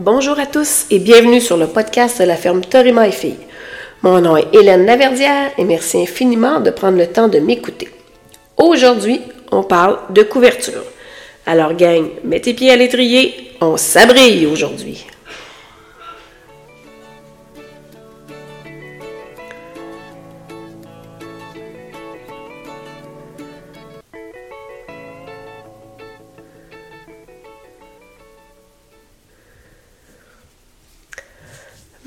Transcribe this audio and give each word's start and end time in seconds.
Bonjour 0.00 0.38
à 0.38 0.46
tous 0.46 0.86
et 0.92 1.00
bienvenue 1.00 1.40
sur 1.40 1.56
le 1.56 1.66
podcast 1.66 2.20
de 2.20 2.24
la 2.24 2.36
ferme 2.36 2.60
Torima 2.60 3.08
et. 3.08 3.34
Mon 4.02 4.20
nom 4.20 4.36
est 4.36 4.46
Hélène 4.54 4.86
Laverdière 4.86 5.50
et 5.58 5.64
merci 5.64 6.00
infiniment 6.00 6.60
de 6.60 6.70
prendre 6.70 6.96
le 6.96 7.08
temps 7.08 7.26
de 7.26 7.40
m'écouter. 7.40 7.88
Aujourd'hui, 8.56 9.20
on 9.50 9.64
parle 9.64 9.98
de 10.10 10.22
couverture. 10.22 10.84
Alors 11.46 11.74
gang, 11.74 12.10
mets 12.22 12.38
tes 12.38 12.54
pieds 12.54 12.70
à 12.70 12.76
l'étrier, 12.76 13.56
on 13.60 13.76
s'abrille 13.76 14.46
aujourd'hui. 14.46 15.04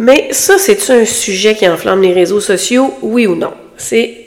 Mais 0.01 0.29
ça, 0.31 0.57
c'est-tu 0.57 0.91
un 0.91 1.05
sujet 1.05 1.53
qui 1.53 1.69
enflamme 1.69 2.01
les 2.01 2.11
réseaux 2.11 2.41
sociaux, 2.41 2.91
oui 3.03 3.27
ou 3.27 3.35
non? 3.35 3.53
C'est, 3.77 4.25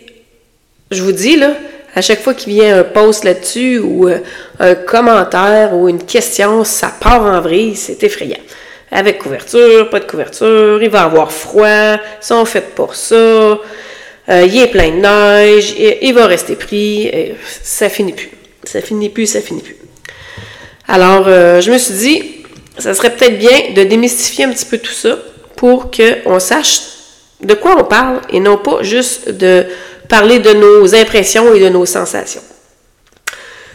je 0.93 1.03
vous 1.03 1.11
dis, 1.11 1.35
là, 1.35 1.55
à 1.97 2.01
chaque 2.01 2.21
fois 2.21 2.33
qu'il 2.33 2.53
vient 2.53 2.79
un 2.79 2.85
post 2.85 3.25
là-dessus 3.25 3.81
ou 3.81 4.09
euh, 4.09 4.19
un 4.61 4.77
commentaire 4.77 5.75
ou 5.75 5.89
une 5.89 6.05
question, 6.05 6.63
ça 6.63 6.95
part 7.01 7.23
en 7.23 7.41
vrille, 7.41 7.75
c'est 7.75 8.05
effrayant. 8.05 8.39
Avec 8.93 9.19
couverture, 9.19 9.91
pas 9.91 9.99
de 9.99 10.05
couverture, 10.05 10.81
il 10.81 10.91
va 10.91 11.03
avoir 11.03 11.33
froid, 11.33 11.97
sont 12.21 12.45
fait 12.45 12.73
pour 12.77 12.95
ça, 12.95 13.17
euh, 13.17 13.59
il 14.29 14.57
est 14.57 14.69
plein 14.69 14.91
de 14.91 15.01
neige, 15.01 15.75
il, 15.77 16.15
va 16.15 16.29
rester 16.29 16.55
pris, 16.55 17.11
ça 17.65 17.89
finit 17.89 18.13
plus. 18.13 18.31
Ça 18.63 18.81
finit 18.81 19.09
plus, 19.09 19.27
ça 19.27 19.41
finit 19.41 19.63
plus. 19.63 19.77
Alors, 20.87 21.25
euh, 21.27 21.61
je 21.61 21.73
me 21.73 21.79
suis 21.79 21.95
dit, 21.95 22.23
ça 22.79 22.95
serait 22.95 23.11
peut-être 23.11 23.39
bien 23.41 23.73
de 23.75 23.83
démystifier 23.83 24.45
un 24.45 24.53
petit 24.53 24.67
peu 24.67 24.79
tout 24.79 24.93
ça 24.93 25.19
pour 25.65 25.91
qu'on 25.91 26.39
sache 26.41 26.81
de 27.41 27.55
quoi 27.55 27.75
on 27.79 27.85
parle 27.85 28.21
et 28.29 28.39
non 28.39 28.59
pas 28.59 28.83
juste 28.83 29.31
de 29.31 29.65
parler 30.11 30.39
de 30.39 30.53
nos 30.53 30.95
impressions 30.95 31.55
et 31.55 31.59
de 31.59 31.71
nos 31.71 31.87
sensations. 31.87 32.43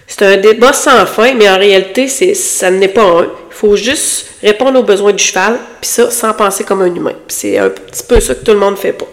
C'est 0.06 0.22
un 0.22 0.38
débat 0.38 0.72
sans 0.72 1.08
fin, 1.08 1.34
mais 1.34 1.50
en 1.50 1.58
réalité, 1.58 2.08
c'est, 2.08 2.36
ça 2.36 2.70
n'est 2.70 2.90
pas 2.90 3.02
un. 3.02 3.24
Il 3.24 3.56
faut 3.56 3.76
juste 3.76 4.28
répondre 4.44 4.80
aux 4.80 4.84
besoins 4.84 5.14
du 5.14 5.24
cheval, 5.24 5.58
puis 5.82 5.90
ça, 5.90 6.12
sans 6.12 6.32
penser 6.34 6.64
comme 6.64 6.84
un 6.84 6.94
humain. 6.94 7.16
c'est 7.28 7.58
un 7.58 7.70
petit 7.70 8.04
peu 8.08 8.20
ça 8.20 8.36
que 8.36 8.46
tout 8.46 8.52
le 8.52 8.60
monde 8.60 8.76
ne 8.76 8.80
fait 8.80 8.94
pas. 8.94 9.08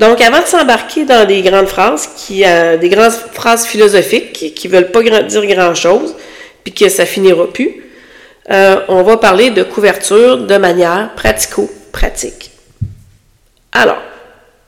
Donc, 0.00 0.20
avant 0.20 0.40
de 0.40 0.46
s'embarquer 0.46 1.04
dans 1.04 1.28
des 1.28 1.42
grandes 1.42 1.68
phrases, 1.68 2.08
qui, 2.16 2.44
euh, 2.44 2.76
des 2.76 2.88
grandes 2.88 3.12
phrases 3.12 3.66
philosophiques 3.66 4.52
qui 4.52 4.66
ne 4.66 4.72
veulent 4.72 4.90
pas 4.90 5.02
dire 5.22 5.46
grand-chose, 5.46 6.16
puis 6.64 6.74
que 6.74 6.88
ça 6.88 7.06
finira 7.06 7.46
plus, 7.46 7.84
euh, 8.50 8.80
on 8.88 9.02
va 9.02 9.16
parler 9.18 9.50
de 9.50 9.62
couverture 9.62 10.38
de 10.38 10.56
manière 10.56 11.10
pratico-pratique. 11.16 12.50
Alors, 13.72 14.02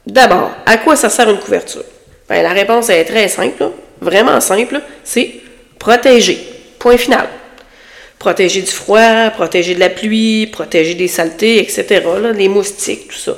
d'abord, 0.06 0.52
à 0.66 0.76
quoi 0.76 0.96
ça 0.96 1.08
sert 1.08 1.30
une 1.30 1.38
couverture? 1.38 1.84
Ben, 2.28 2.42
la 2.42 2.50
réponse 2.50 2.90
est 2.90 3.04
très 3.04 3.28
simple, 3.28 3.70
vraiment 4.00 4.40
simple, 4.40 4.80
c'est 5.02 5.34
protéger. 5.78 6.38
Point 6.78 6.98
final. 6.98 7.28
Protéger 8.18 8.60
du 8.60 8.70
froid, 8.70 9.30
protéger 9.30 9.74
de 9.74 9.80
la 9.80 9.88
pluie, 9.88 10.46
protéger 10.46 10.94
des 10.94 11.08
saletés, 11.08 11.58
etc., 11.58 12.02
les 12.34 12.48
moustiques, 12.48 13.08
tout 13.08 13.16
ça. 13.16 13.36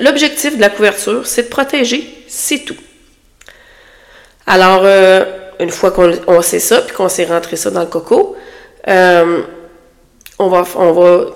L'objectif 0.00 0.56
de 0.56 0.60
la 0.60 0.70
couverture, 0.70 1.26
c'est 1.26 1.44
de 1.44 1.48
protéger, 1.48 2.08
c'est 2.28 2.60
tout. 2.60 2.76
Alors, 4.46 4.82
euh, 4.84 5.24
une 5.58 5.70
fois 5.70 5.90
qu'on 5.90 6.42
sait 6.42 6.60
ça, 6.60 6.82
puis 6.82 6.94
qu'on 6.94 7.08
s'est 7.08 7.24
rentré 7.24 7.56
ça 7.56 7.70
dans 7.70 7.80
le 7.80 7.86
coco, 7.86 8.36
euh, 8.88 9.42
on, 10.38 10.48
va, 10.48 10.64
on 10.76 11.32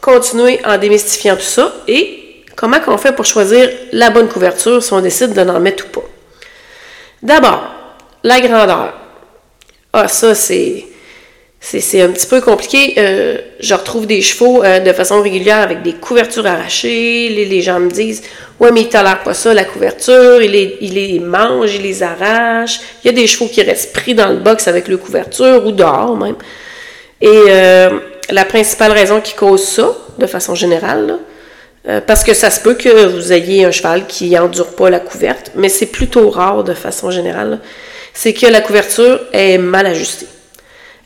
continuer 0.00 0.60
en 0.64 0.78
démystifiant 0.78 1.36
tout 1.36 1.42
ça 1.42 1.72
et 1.86 2.44
comment 2.56 2.80
qu'on 2.80 2.98
fait 2.98 3.12
pour 3.12 3.24
choisir 3.24 3.68
la 3.92 4.10
bonne 4.10 4.28
couverture 4.28 4.82
si 4.82 4.92
on 4.92 5.00
décide 5.00 5.32
de 5.32 5.42
n'en 5.42 5.60
mettre 5.60 5.86
ou 5.86 5.88
pas. 5.88 6.06
D'abord, 7.22 7.70
la 8.22 8.40
grandeur. 8.40 8.94
Ah, 9.92 10.08
ça, 10.08 10.34
c'est. 10.34 10.86
Un 11.72 12.08
petit 12.08 12.26
peu 12.26 12.40
compliqué. 12.40 12.94
Euh, 12.96 13.38
je 13.60 13.74
retrouve 13.74 14.06
des 14.06 14.22
chevaux 14.22 14.64
euh, 14.64 14.78
de 14.80 14.92
façon 14.94 15.20
régulière 15.20 15.58
avec 15.58 15.82
des 15.82 15.92
couvertures 15.92 16.46
arrachées. 16.46 17.28
Les, 17.28 17.60
gens 17.60 17.80
me 17.80 17.90
disent 17.90 18.22
Ouais, 18.58 18.72
mais 18.72 18.82
il 18.82 18.88
tolère 18.88 19.22
pas 19.22 19.34
ça, 19.34 19.52
la 19.52 19.64
couverture. 19.64 20.40
Il 20.40 20.52
les, 20.52 20.78
il 20.80 20.94
les 20.94 21.18
mange, 21.18 21.74
il 21.74 21.82
les 21.82 22.02
arrache. 22.02 22.80
Il 23.04 23.08
y 23.08 23.10
a 23.10 23.12
des 23.12 23.26
chevaux 23.26 23.48
qui 23.48 23.62
restent 23.62 23.92
pris 23.92 24.14
dans 24.14 24.28
le 24.28 24.36
box 24.36 24.68
avec 24.68 24.88
le 24.88 24.96
couverture 24.96 25.66
ou 25.66 25.72
dehors 25.72 26.16
même. 26.16 26.36
Et 27.20 27.28
euh, 27.28 28.00
la 28.30 28.44
principale 28.44 28.92
raison 28.92 29.20
qui 29.20 29.34
cause 29.34 29.64
ça, 29.64 29.92
de 30.18 30.26
façon 30.26 30.54
générale, 30.54 31.18
euh, 31.88 32.00
parce 32.06 32.24
que 32.24 32.34
ça 32.34 32.50
se 32.50 32.60
peut 32.60 32.74
que 32.74 33.06
vous 33.06 33.32
ayez 33.32 33.64
un 33.64 33.70
cheval 33.70 34.06
qui 34.06 34.30
n'endure 34.30 34.74
pas 34.74 34.90
la 34.90 35.00
couverte, 35.00 35.52
mais 35.54 35.68
c'est 35.68 35.86
plutôt 35.86 36.30
rare 36.30 36.64
de 36.64 36.74
façon 36.74 37.10
générale, 37.10 37.60
c'est 38.12 38.32
que 38.32 38.46
la 38.46 38.60
couverture 38.60 39.20
est 39.32 39.58
mal 39.58 39.86
ajustée. 39.86 40.26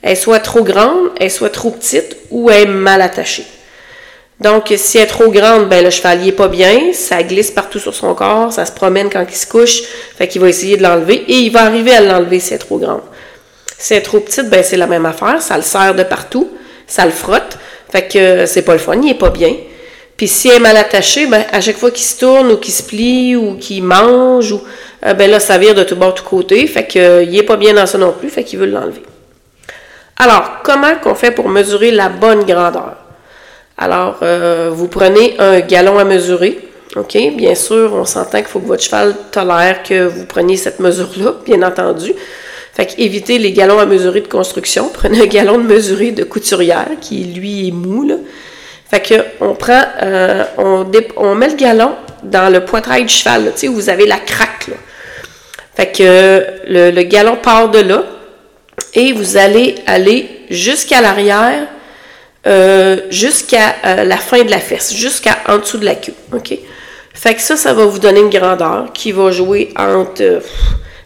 Elle 0.02 0.16
soit 0.16 0.40
trop 0.40 0.62
grande, 0.62 1.10
elle 1.18 1.30
soit 1.30 1.50
trop 1.50 1.70
petite 1.70 2.16
ou 2.30 2.50
elle 2.50 2.62
est 2.62 2.66
mal 2.66 3.00
attachée. 3.02 3.46
Donc, 4.40 4.72
si 4.76 4.98
elle 4.98 5.04
est 5.04 5.06
trop 5.06 5.30
grande, 5.30 5.68
ben 5.68 5.82
le 5.82 5.90
cheval 5.90 6.20
n'est 6.20 6.32
pas 6.32 6.48
bien, 6.48 6.92
ça 6.92 7.22
glisse 7.22 7.52
partout 7.52 7.78
sur 7.78 7.94
son 7.94 8.14
corps, 8.14 8.52
ça 8.52 8.66
se 8.66 8.72
promène 8.72 9.08
quand 9.08 9.24
il 9.28 9.36
se 9.36 9.46
couche, 9.46 9.82
fait 10.18 10.26
qu'il 10.26 10.40
va 10.40 10.48
essayer 10.48 10.76
de 10.76 10.82
l'enlever 10.82 11.24
et 11.28 11.38
il 11.38 11.50
va 11.50 11.62
arriver 11.62 11.92
à 11.92 12.00
l'enlever 12.00 12.40
si 12.40 12.52
elle 12.52 12.56
est 12.56 12.58
trop 12.58 12.78
grande. 12.78 13.02
Si 13.78 13.94
elle 13.94 14.02
trop 14.02 14.20
petite, 14.20 14.48
ben 14.48 14.62
c'est 14.62 14.76
la 14.76 14.86
même 14.86 15.06
affaire. 15.06 15.42
Ça 15.42 15.56
le 15.56 15.62
serre 15.62 15.94
de 15.94 16.02
partout. 16.02 16.50
Ça 16.86 17.04
le 17.04 17.12
frotte. 17.12 17.58
Fait 17.90 18.08
que 18.08 18.46
c'est 18.46 18.62
pas 18.62 18.72
le 18.72 18.78
fun, 18.78 19.00
il 19.02 19.10
est 19.10 19.14
pas 19.14 19.30
bien. 19.30 19.54
Puis 20.16 20.28
si 20.28 20.48
est 20.48 20.58
mal 20.58 20.76
attachée, 20.76 21.26
ben, 21.26 21.44
à 21.52 21.60
chaque 21.60 21.76
fois 21.76 21.90
qu'il 21.90 22.04
se 22.04 22.18
tourne 22.18 22.52
ou 22.52 22.56
qu'il 22.56 22.72
se 22.72 22.82
plie 22.82 23.36
ou 23.36 23.56
qu'il 23.56 23.82
mange, 23.82 24.52
ou, 24.52 24.62
euh, 25.06 25.14
ben 25.14 25.30
là, 25.30 25.40
ça 25.40 25.58
vire 25.58 25.74
de 25.74 25.82
tout 25.82 25.96
bord, 25.96 26.14
tout 26.14 26.24
côté. 26.24 26.66
Fait 26.66 26.86
qu'il 26.86 27.00
euh, 27.00 27.32
est 27.32 27.42
pas 27.42 27.56
bien 27.56 27.74
dans 27.74 27.86
ça 27.86 27.98
non 27.98 28.12
plus, 28.12 28.30
fait 28.30 28.44
qu'il 28.44 28.58
veut 28.58 28.66
l'enlever. 28.66 29.02
Alors, 30.16 30.62
comment 30.62 30.94
qu'on 31.02 31.14
fait 31.14 31.32
pour 31.32 31.48
mesurer 31.48 31.90
la 31.90 32.08
bonne 32.08 32.44
grandeur? 32.44 32.96
Alors, 33.76 34.18
euh, 34.22 34.70
vous 34.72 34.86
prenez 34.86 35.34
un 35.40 35.60
galon 35.60 35.98
à 35.98 36.04
mesurer. 36.04 36.58
OK? 36.94 37.16
Bien 37.36 37.56
sûr, 37.56 37.92
on 37.92 38.04
s'entend 38.04 38.38
qu'il 38.38 38.46
faut 38.46 38.60
que 38.60 38.68
votre 38.68 38.84
cheval 38.84 39.16
tolère 39.32 39.82
que 39.82 40.06
vous 40.06 40.26
preniez 40.26 40.56
cette 40.56 40.78
mesure-là, 40.78 41.34
bien 41.44 41.62
entendu. 41.62 42.12
Fait 42.74 42.86
qu'évitez 42.86 43.38
les 43.38 43.52
galons 43.52 43.78
à 43.78 43.86
mesurer 43.86 44.20
de 44.20 44.28
construction. 44.28 44.88
Prenez 44.92 45.22
un 45.22 45.26
galon 45.26 45.58
de 45.58 45.64
mesurer 45.64 46.10
de 46.10 46.24
couturière 46.24 46.88
qui, 47.00 47.24
lui, 47.24 47.68
est 47.68 47.72
mou. 47.72 48.06
Là. 48.06 48.16
Fait 48.90 49.00
que 49.00 49.14
on 49.40 49.54
prend, 49.54 49.82
euh, 50.02 50.44
on, 50.58 50.86
on, 51.16 51.34
met 51.34 51.48
le 51.48 51.56
galon 51.56 51.92
dans 52.22 52.52
le 52.52 52.64
poitrail 52.64 53.04
du 53.04 53.12
cheval, 53.12 53.52
tu 53.54 53.60
sais, 53.60 53.68
où 53.68 53.74
vous 53.74 53.88
avez 53.88 54.06
la 54.06 54.18
craque. 54.18 54.68
Là. 54.68 54.74
Fait 55.74 55.90
que 55.90 56.44
le, 56.68 56.90
le, 56.90 57.02
galon 57.02 57.36
part 57.36 57.68
de 57.70 57.80
là 57.80 58.04
et 58.94 59.12
vous 59.12 59.36
allez 59.36 59.74
aller 59.86 60.28
jusqu'à 60.50 61.00
l'arrière, 61.00 61.66
euh, 62.46 63.00
jusqu'à 63.10 63.74
euh, 63.84 64.04
la 64.04 64.16
fin 64.16 64.44
de 64.44 64.50
la 64.50 64.58
fesse, 64.58 64.94
jusqu'à 64.94 65.38
en 65.48 65.58
dessous 65.58 65.78
de 65.78 65.84
la 65.84 65.94
queue. 65.94 66.14
OK? 66.32 66.56
Fait 67.12 67.34
que 67.34 67.40
ça, 67.40 67.56
ça 67.56 67.72
va 67.72 67.86
vous 67.86 67.98
donner 67.98 68.20
une 68.20 68.30
grandeur 68.30 68.92
qui 68.92 69.12
va 69.12 69.30
jouer 69.30 69.70
entre 69.76 70.40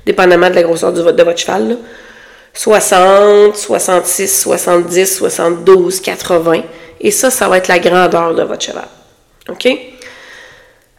dépendamment 0.08 0.48
de 0.48 0.54
la 0.54 0.62
grosseur 0.62 0.92
de 0.92 1.22
votre 1.22 1.38
cheval. 1.38 1.76
60, 2.54 3.56
66, 3.56 4.40
70, 4.42 5.16
72, 5.16 6.00
80. 6.00 6.62
Et 7.00 7.10
ça, 7.10 7.30
ça 7.30 7.46
va 7.46 7.58
être 7.58 7.68
la 7.68 7.78
grandeur 7.78 8.34
de 8.34 8.42
votre 8.42 8.64
cheval. 8.64 8.88
OK? 9.48 9.68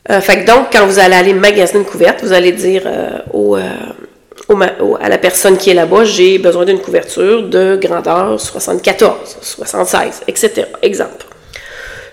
Euh, 0.10 0.22
fait 0.22 0.42
que 0.42 0.46
donc, 0.46 0.68
quand 0.72 0.86
vous 0.86 1.00
allez 1.00 1.16
aller 1.16 1.34
magasiner 1.34 1.80
une 1.80 1.86
couverte, 1.86 2.24
vous 2.24 2.34
allez 2.34 2.52
dire 2.52 2.84
euh, 2.86 3.20
euh, 3.36 4.96
à 5.02 5.10
la 5.10 5.18
personne 5.18 5.58
qui 5.58 5.72
est 5.72 5.74
là-bas, 5.74 6.06
j'ai 6.06 6.38
besoin 6.38 6.66
d'une 6.66 6.80
couverture 6.80 7.44
de 7.44 7.78
grandeur 7.82 8.40
74, 8.40 9.38
76, 9.42 10.22
etc. 10.28 10.68
Exemple. 10.82 11.26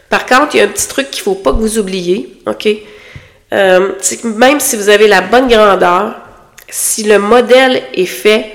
Par 0.08 0.26
contre, 0.26 0.54
il 0.54 0.58
y 0.58 0.60
a 0.60 0.64
un 0.64 0.68
petit 0.68 0.88
truc 0.88 1.10
qu'il 1.10 1.20
ne 1.20 1.24
faut 1.24 1.34
pas 1.34 1.52
que 1.52 1.58
vous 1.58 1.78
oubliez, 1.78 2.40
OK? 2.46 2.68
c'est 4.00 4.16
que 4.20 4.26
même 4.26 4.60
si 4.60 4.76
vous 4.76 4.88
avez 4.88 5.08
la 5.08 5.20
bonne 5.20 5.48
grandeur, 5.48 6.25
si 6.68 7.04
le 7.04 7.18
modèle 7.18 7.82
est 7.94 8.06
fait 8.06 8.52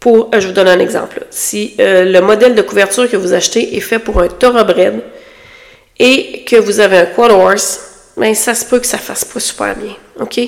pour, 0.00 0.30
euh, 0.34 0.40
je 0.40 0.48
vous 0.48 0.52
donne 0.52 0.68
un 0.68 0.78
exemple, 0.78 1.24
si 1.30 1.74
euh, 1.80 2.04
le 2.04 2.20
modèle 2.20 2.54
de 2.54 2.62
couverture 2.62 3.10
que 3.10 3.16
vous 3.16 3.32
achetez 3.32 3.76
est 3.76 3.80
fait 3.80 3.98
pour 3.98 4.20
un 4.20 4.28
thoroughbred 4.28 5.02
et 5.98 6.44
que 6.44 6.56
vous 6.56 6.80
avez 6.80 6.98
un 6.98 7.06
quad 7.06 7.32
horse, 7.32 7.80
ben 8.16 8.34
ça 8.34 8.54
se 8.54 8.64
peut 8.64 8.78
que 8.78 8.86
ça 8.86 8.98
fasse 8.98 9.24
pas 9.24 9.40
super 9.40 9.74
bien, 9.76 9.94
ok? 10.20 10.38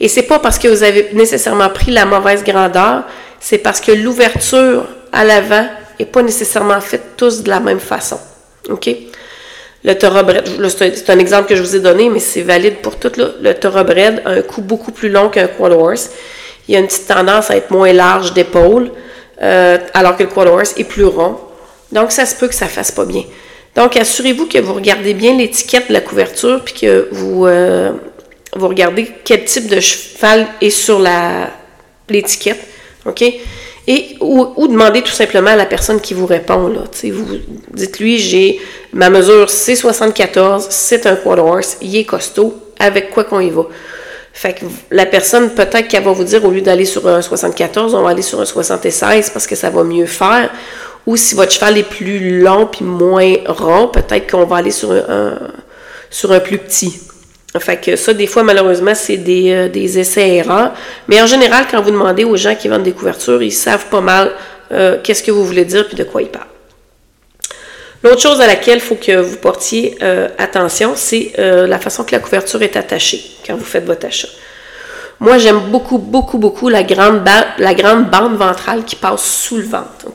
Et 0.00 0.08
c'est 0.08 0.22
pas 0.22 0.38
parce 0.38 0.58
que 0.58 0.68
vous 0.68 0.82
avez 0.82 1.10
nécessairement 1.12 1.68
pris 1.68 1.90
la 1.90 2.04
mauvaise 2.06 2.42
grandeur, 2.44 3.04
c'est 3.38 3.58
parce 3.58 3.80
que 3.80 3.92
l'ouverture 3.92 4.86
à 5.12 5.24
l'avant 5.24 5.66
est 5.98 6.06
pas 6.06 6.22
nécessairement 6.22 6.80
faite 6.80 7.16
tous 7.16 7.42
de 7.42 7.48
la 7.50 7.60
même 7.60 7.80
façon, 7.80 8.18
ok? 8.68 8.90
Le 9.82 9.94
thoroughbred, 9.94 10.44
c'est 10.68 11.10
un 11.10 11.18
exemple 11.18 11.48
que 11.48 11.56
je 11.56 11.62
vous 11.62 11.74
ai 11.74 11.80
donné, 11.80 12.10
mais 12.10 12.20
c'est 12.20 12.42
valide 12.42 12.76
pour 12.76 12.96
tout. 12.96 13.12
Là. 13.16 13.28
Le 13.40 13.54
thoroughbred 13.54 14.22
a 14.26 14.30
un 14.30 14.42
cou 14.42 14.60
beaucoup 14.60 14.92
plus 14.92 15.08
long 15.08 15.30
qu'un 15.30 15.46
quad 15.46 15.72
horse. 15.72 16.10
Il 16.68 16.76
a 16.76 16.80
une 16.80 16.86
petite 16.86 17.06
tendance 17.06 17.50
à 17.50 17.56
être 17.56 17.70
moins 17.70 17.92
large 17.92 18.34
d'épaule, 18.34 18.90
euh, 19.42 19.78
alors 19.94 20.16
que 20.16 20.24
le 20.24 20.28
quad 20.28 20.48
horse 20.48 20.74
est 20.76 20.84
plus 20.84 21.06
rond. 21.06 21.38
Donc, 21.92 22.12
ça 22.12 22.26
se 22.26 22.34
peut 22.36 22.46
que 22.46 22.54
ça 22.54 22.66
fasse 22.66 22.92
pas 22.92 23.06
bien. 23.06 23.24
Donc, 23.74 23.96
assurez-vous 23.96 24.46
que 24.46 24.58
vous 24.58 24.74
regardez 24.74 25.14
bien 25.14 25.36
l'étiquette 25.36 25.88
de 25.88 25.94
la 25.94 26.00
couverture, 26.02 26.60
puis 26.62 26.74
que 26.74 27.08
vous, 27.10 27.46
euh, 27.46 27.92
vous 28.54 28.68
regardez 28.68 29.10
quel 29.24 29.44
type 29.44 29.68
de 29.68 29.80
cheval 29.80 30.46
est 30.60 30.70
sur 30.70 31.02
l'étiquette. 32.08 32.60
OK? 33.06 33.24
Et, 33.86 34.16
ou, 34.20 34.68
demandez 34.68 35.02
tout 35.02 35.12
simplement 35.12 35.50
à 35.50 35.56
la 35.56 35.66
personne 35.66 36.00
qui 36.00 36.14
vous 36.14 36.26
répond. 36.26 36.68
Là, 36.68 36.84
vous 37.12 37.26
dites-lui, 37.72 38.18
j'ai 38.18 38.60
ma 38.92 39.10
mesure 39.10 39.46
C74, 39.46 40.66
c'est 40.68 41.06
un 41.06 41.16
quarter 41.16 41.40
horse, 41.40 41.78
il 41.80 41.96
est 41.96 42.04
costaud, 42.04 42.54
avec 42.78 43.10
quoi 43.10 43.24
qu'on 43.24 43.40
y 43.40 43.50
va? 43.50 43.66
Fait 44.32 44.54
que 44.54 44.64
la 44.90 45.06
personne, 45.06 45.50
peut-être 45.50 45.88
qu'elle 45.88 46.04
va 46.04 46.12
vous 46.12 46.24
dire, 46.24 46.44
au 46.44 46.50
lieu 46.50 46.60
d'aller 46.60 46.84
sur 46.84 47.06
un 47.08 47.20
74, 47.20 47.94
on 47.94 48.02
va 48.02 48.10
aller 48.10 48.22
sur 48.22 48.40
un 48.40 48.44
76 48.44 49.30
parce 49.30 49.46
que 49.46 49.56
ça 49.56 49.70
va 49.70 49.82
mieux 49.82 50.06
faire. 50.06 50.50
Ou 51.06 51.16
si 51.16 51.34
votre 51.34 51.52
cheval 51.52 51.78
est 51.78 51.82
plus 51.82 52.40
long 52.40 52.66
puis 52.66 52.84
moins 52.84 53.34
rond, 53.46 53.88
peut-être 53.88 54.30
qu'on 54.30 54.44
va 54.44 54.56
aller 54.56 54.70
sur 54.70 54.92
un, 54.92 55.38
sur 56.10 56.30
un 56.32 56.40
plus 56.40 56.58
petit. 56.58 57.00
Fait 57.58 57.78
que 57.78 57.96
ça, 57.96 58.14
des 58.14 58.28
fois, 58.28 58.44
malheureusement, 58.44 58.94
c'est 58.94 59.16
des, 59.16 59.50
euh, 59.50 59.72
essais-erreurs. 59.74 60.72
Mais 61.08 61.20
en 61.20 61.26
général, 61.26 61.66
quand 61.68 61.82
vous 61.82 61.90
demandez 61.90 62.24
aux 62.24 62.36
gens 62.36 62.54
qui 62.54 62.68
vendent 62.68 62.84
des 62.84 62.92
couvertures, 62.92 63.42
ils 63.42 63.50
savent 63.50 63.86
pas 63.86 64.00
mal 64.00 64.30
euh, 64.70 64.98
qu'est-ce 65.02 65.22
que 65.22 65.32
vous 65.32 65.44
voulez 65.44 65.64
dire 65.64 65.88
puis 65.88 65.96
de 65.96 66.04
quoi 66.04 66.22
ils 66.22 66.28
parlent. 66.28 66.46
L'autre 68.04 68.20
chose 68.20 68.40
à 68.40 68.46
laquelle 68.46 68.78
il 68.78 68.80
faut 68.80 68.94
que 68.94 69.20
vous 69.20 69.36
portiez 69.36 69.98
euh, 70.00 70.28
attention, 70.38 70.92
c'est 70.94 71.32
la 71.36 71.78
façon 71.78 72.04
que 72.04 72.12
la 72.12 72.20
couverture 72.20 72.62
est 72.62 72.76
attachée 72.76 73.20
quand 73.46 73.56
vous 73.56 73.64
faites 73.64 73.84
votre 73.84 74.06
achat. 74.06 74.28
Moi, 75.18 75.36
j'aime 75.36 75.60
beaucoup, 75.70 75.98
beaucoup, 75.98 76.38
beaucoup 76.38 76.70
la 76.70 76.82
grande, 76.82 77.28
la 77.58 77.74
grande 77.74 78.08
bande 78.08 78.36
ventrale 78.36 78.84
qui 78.84 78.96
passe 78.96 79.22
sous 79.22 79.58
le 79.58 79.64
ventre. 79.64 80.06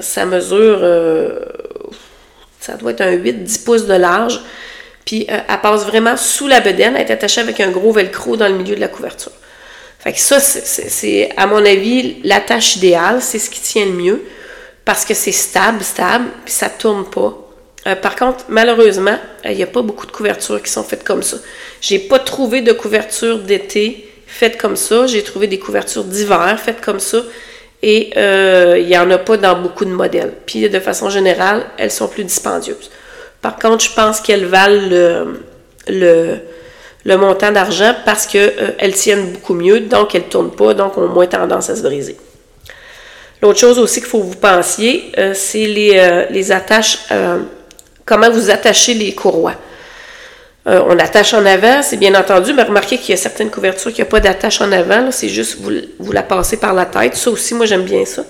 Ça 0.00 0.26
mesure, 0.26 0.80
ça 2.60 2.74
doit 2.74 2.90
être 2.90 3.00
un 3.00 3.16
8-10 3.16 3.64
pouces 3.64 3.86
de 3.86 3.94
large. 3.94 4.40
Puis 5.04 5.26
euh, 5.30 5.38
elle 5.48 5.60
passe 5.60 5.84
vraiment 5.84 6.16
sous 6.16 6.48
la 6.48 6.60
bedaine, 6.60 6.94
elle 6.96 7.02
est 7.02 7.12
attachée 7.12 7.40
avec 7.40 7.60
un 7.60 7.70
gros 7.70 7.92
velcro 7.92 8.36
dans 8.36 8.48
le 8.48 8.54
milieu 8.54 8.74
de 8.74 8.80
la 8.80 8.88
couverture. 8.88 9.32
Fait 9.98 10.12
que 10.12 10.18
ça, 10.18 10.40
c'est, 10.40 11.30
à 11.36 11.46
mon 11.46 11.64
avis, 11.64 12.16
la 12.24 12.40
tâche 12.40 12.74
idéale, 12.74 13.22
c'est 13.22 13.38
ce 13.38 13.48
qui 13.48 13.60
tient 13.60 13.84
le 13.84 13.92
mieux, 13.92 14.22
parce 14.84 15.04
que 15.04 15.14
c'est 15.14 15.30
stable, 15.30 15.82
stable, 15.84 16.24
puis 16.44 16.52
ça 16.52 16.68
tourne 16.68 17.08
pas. 17.08 17.38
Euh, 17.86 17.94
par 17.94 18.16
contre, 18.16 18.44
malheureusement, 18.48 19.16
il 19.44 19.56
n'y 19.56 19.62
a 19.62 19.68
pas 19.68 19.82
beaucoup 19.82 20.06
de 20.06 20.12
couvertures 20.12 20.60
qui 20.60 20.70
sont 20.70 20.82
faites 20.82 21.04
comme 21.04 21.22
ça. 21.22 21.36
J'ai 21.80 22.00
pas 22.00 22.18
trouvé 22.18 22.62
de 22.62 22.72
couverture 22.72 23.38
d'été 23.38 24.08
faites 24.26 24.56
comme 24.56 24.76
ça. 24.76 25.06
J'ai 25.06 25.22
trouvé 25.22 25.46
des 25.46 25.58
couvertures 25.58 26.04
d'hiver 26.04 26.58
faites 26.62 26.80
comme 26.80 27.00
ça. 27.00 27.18
Et 27.82 28.12
euh, 28.16 28.78
il 28.78 28.86
n'y 28.86 28.96
en 28.96 29.10
a 29.10 29.18
pas 29.18 29.36
dans 29.36 29.60
beaucoup 29.60 29.84
de 29.84 29.90
modèles. 29.90 30.32
Puis 30.46 30.68
de 30.68 30.80
façon 30.80 31.10
générale, 31.10 31.66
elles 31.78 31.90
sont 31.90 32.08
plus 32.08 32.24
dispendieuses. 32.24 32.90
Par 33.42 33.56
contre, 33.56 33.84
je 33.84 33.90
pense 33.90 34.20
qu'elles 34.20 34.46
valent 34.46 35.26
le, 35.88 37.16
montant 37.16 37.50
d'argent 37.50 37.92
parce 38.04 38.26
qu'elles 38.26 38.54
euh, 38.82 38.90
tiennent 38.92 39.32
beaucoup 39.32 39.54
mieux, 39.54 39.80
donc 39.80 40.14
elles 40.14 40.22
ne 40.22 40.28
tournent 40.28 40.54
pas, 40.54 40.72
donc 40.74 40.96
ont 40.96 41.08
moins 41.08 41.26
tendance 41.26 41.68
à 41.68 41.76
se 41.76 41.82
briser. 41.82 42.16
L'autre 43.42 43.58
chose 43.58 43.80
aussi 43.80 43.98
qu'il 44.00 44.08
faut 44.08 44.20
que 44.20 44.26
vous 44.26 44.36
pensiez, 44.36 45.10
euh, 45.18 45.32
c'est 45.34 45.66
les, 45.66 45.98
euh, 45.98 46.54
attaches, 46.54 47.00
comment 48.06 48.30
vous 48.30 48.50
attachez 48.50 48.94
les 48.94 49.12
courroies. 49.12 49.56
on 50.64 50.96
attache 51.00 51.34
en 51.34 51.44
avant, 51.44 51.82
c'est 51.82 51.96
bien 51.96 52.14
entendu, 52.14 52.52
mais 52.52 52.62
remarquez 52.62 52.96
qu'il 52.98 53.10
y 53.10 53.14
a 53.14 53.20
certaines 53.20 53.50
couvertures 53.50 53.92
qui 53.92 54.00
n'ont 54.00 54.06
pas 54.06 54.20
d'attache 54.20 54.60
en 54.60 54.70
avant, 54.70 55.10
c'est 55.10 55.28
juste 55.28 55.56
vous, 55.60 55.72
vous 55.98 56.12
la 56.12 56.22
passez 56.22 56.58
par 56.58 56.72
la 56.72 56.86
tête. 56.86 57.16
Ça 57.16 57.30
aussi, 57.30 57.54
moi 57.54 57.66
j'aime 57.66 57.82
bien 57.82 58.04
ça. 58.04 58.24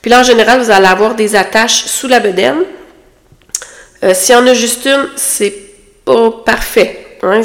Puis 0.00 0.10
là, 0.10 0.20
en 0.20 0.22
général, 0.22 0.60
vous 0.62 0.70
allez 0.70 0.86
avoir 0.86 1.14
des 1.14 1.36
attaches 1.36 1.84
sous 1.84 2.08
la 2.08 2.20
bedaine, 2.20 2.62
euh, 4.04 4.14
s'il 4.14 4.34
y 4.34 4.38
en 4.38 4.46
a 4.46 4.54
juste 4.54 4.86
une, 4.86 5.08
c'est 5.16 5.54
pas 6.04 6.30
parfait. 6.44 7.18
Hein, 7.22 7.40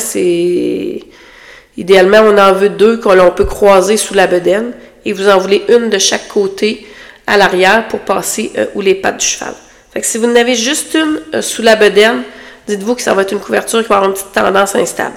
idéalement 1.78 2.20
on 2.24 2.38
en 2.38 2.54
veut 2.54 2.70
deux 2.70 2.98
qu'on 2.98 3.32
peut 3.32 3.46
croiser 3.46 3.98
sous 3.98 4.14
la 4.14 4.28
bedaine 4.28 4.74
et 5.06 5.14
vous 5.14 5.30
en 5.30 5.38
voulez 5.38 5.64
une 5.70 5.90
de 5.90 5.98
chaque 5.98 6.28
côté 6.28 6.86
à 7.26 7.38
l'arrière 7.38 7.88
pour 7.88 8.02
passer 8.02 8.52
euh, 8.58 8.66
ou 8.76 8.82
les 8.82 8.96
pattes 8.96 9.18
du 9.18 9.26
cheval. 9.26 9.54
Fait 9.94 10.02
que 10.02 10.06
si 10.06 10.18
vous 10.18 10.28
en 10.28 10.36
avez 10.36 10.56
juste 10.56 10.94
une 10.94 11.22
euh, 11.34 11.42
sous 11.42 11.62
la 11.62 11.76
bedaine, 11.76 12.24
dites-vous 12.68 12.96
que 12.96 13.02
ça 13.02 13.14
va 13.14 13.22
être 13.24 13.32
une 13.32 13.40
couverture 13.40 13.82
qui 13.82 13.88
va 13.88 13.96
avoir 13.96 14.10
une 14.10 14.16
petite 14.16 14.34
tendance 14.34 14.76
instable. 14.76 15.16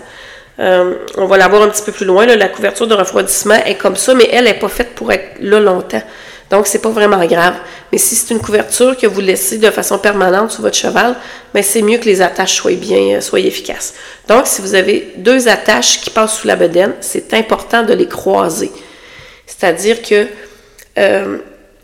on 0.59 1.27
va 1.27 1.37
la 1.37 1.49
voir 1.49 1.63
un 1.63 1.69
petit 1.69 1.83
peu 1.83 1.93
plus 1.93 2.07
loin. 2.07 2.25
la 2.27 2.49
couverture 2.49 2.87
de 2.87 2.95
refroidissement 2.95 3.57
est 3.67 3.75
comme 3.75 3.97
ça, 3.97 4.15
mais 4.15 4.29
elle 4.33 4.45
n'est 4.45 4.55
pas 4.55 4.69
faite 4.69 4.95
pour 4.95 5.13
être 5.13 5.37
là 5.41 5.61
longtemps. 5.61 6.03
Donc, 6.51 6.67
c'est 6.67 6.81
pas 6.81 6.91
vraiment 6.91 7.25
grave. 7.25 7.55
Mais 7.91 7.99
si 7.99 8.15
c'est 8.15 8.33
une 8.35 8.41
couverture 8.41 8.97
que 8.97 9.07
vous 9.07 9.21
laissez 9.21 9.59
de 9.59 9.71
façon 9.71 9.99
permanente 9.99 10.51
sur 10.51 10.63
votre 10.63 10.77
cheval, 10.77 11.17
mais 11.55 11.61
ben, 11.61 11.63
c'est 11.63 11.83
mieux 11.83 11.99
que 11.99 12.05
les 12.05 12.21
attaches 12.21 12.55
soient 12.55 12.73
bien, 12.73 13.17
euh, 13.17 13.21
soient 13.21 13.41
efficaces. 13.41 13.95
Donc, 14.29 14.47
si 14.47 14.61
vous 14.61 14.75
avez 14.75 15.13
deux 15.17 15.49
attaches 15.49 16.01
qui 16.01 16.11
passent 16.11 16.39
sous 16.39 16.47
la 16.47 16.57
bedaine, 16.57 16.93
c'est 17.01 17.33
important 17.35 17.83
de 17.83 17.95
les 17.95 18.07
croiser. 18.07 18.71
C'est-à-dire 19.47 20.03
que 20.03 20.27
euh, 20.99 21.39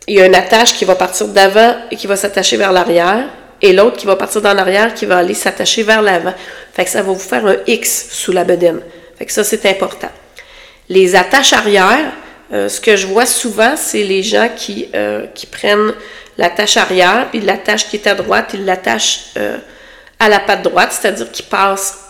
il 0.06 0.16
y 0.16 0.20
a 0.20 0.26
une 0.26 0.34
attache 0.34 0.74
qui 0.74 0.84
va 0.84 0.94
partir 0.94 1.28
d'avant 1.28 1.74
et 1.90 1.96
qui 1.96 2.06
va 2.06 2.16
s'attacher 2.16 2.56
vers 2.56 2.72
l'arrière, 2.72 3.24
et 3.62 3.72
l'autre 3.72 3.96
qui 3.96 4.06
va 4.06 4.16
partir 4.16 4.40
dans 4.40 4.54
l'arrière 4.54 4.94
qui 4.94 5.06
va 5.06 5.18
aller 5.18 5.34
s'attacher 5.34 5.82
vers 5.82 6.02
l'avant. 6.02 6.34
Fait 6.72 6.84
que 6.84 6.90
ça 6.90 7.02
va 7.02 7.12
vous 7.12 7.18
faire 7.18 7.46
un 7.46 7.56
X 7.66 8.08
sous 8.10 8.32
la 8.32 8.44
bedaine. 8.44 8.80
Fait 9.18 9.26
que 9.26 9.32
ça, 9.32 9.44
c'est 9.44 9.66
important. 9.66 10.10
Les 10.88 11.14
attaches 11.14 11.52
arrière, 11.52 12.12
euh, 12.52 12.68
ce 12.68 12.80
que 12.80 12.96
je 12.96 13.06
vois 13.06 13.26
souvent, 13.26 13.76
c'est 13.76 14.02
les 14.02 14.22
gens 14.22 14.48
qui, 14.54 14.88
euh, 14.94 15.26
qui 15.34 15.46
prennent 15.46 15.94
la 16.36 16.50
tâche 16.50 16.76
arrière, 16.76 17.28
puis 17.30 17.40
la 17.40 17.56
tâche 17.56 17.88
qui 17.88 17.96
est 17.96 18.06
à 18.06 18.14
droite, 18.14 18.50
ils 18.54 18.64
l'attachent 18.64 19.26
euh, 19.36 19.58
à 20.18 20.28
la 20.28 20.40
patte 20.40 20.62
droite, 20.62 20.92
c'est-à-dire 20.92 21.30
qu'ils 21.30 21.46
passent 21.46 22.06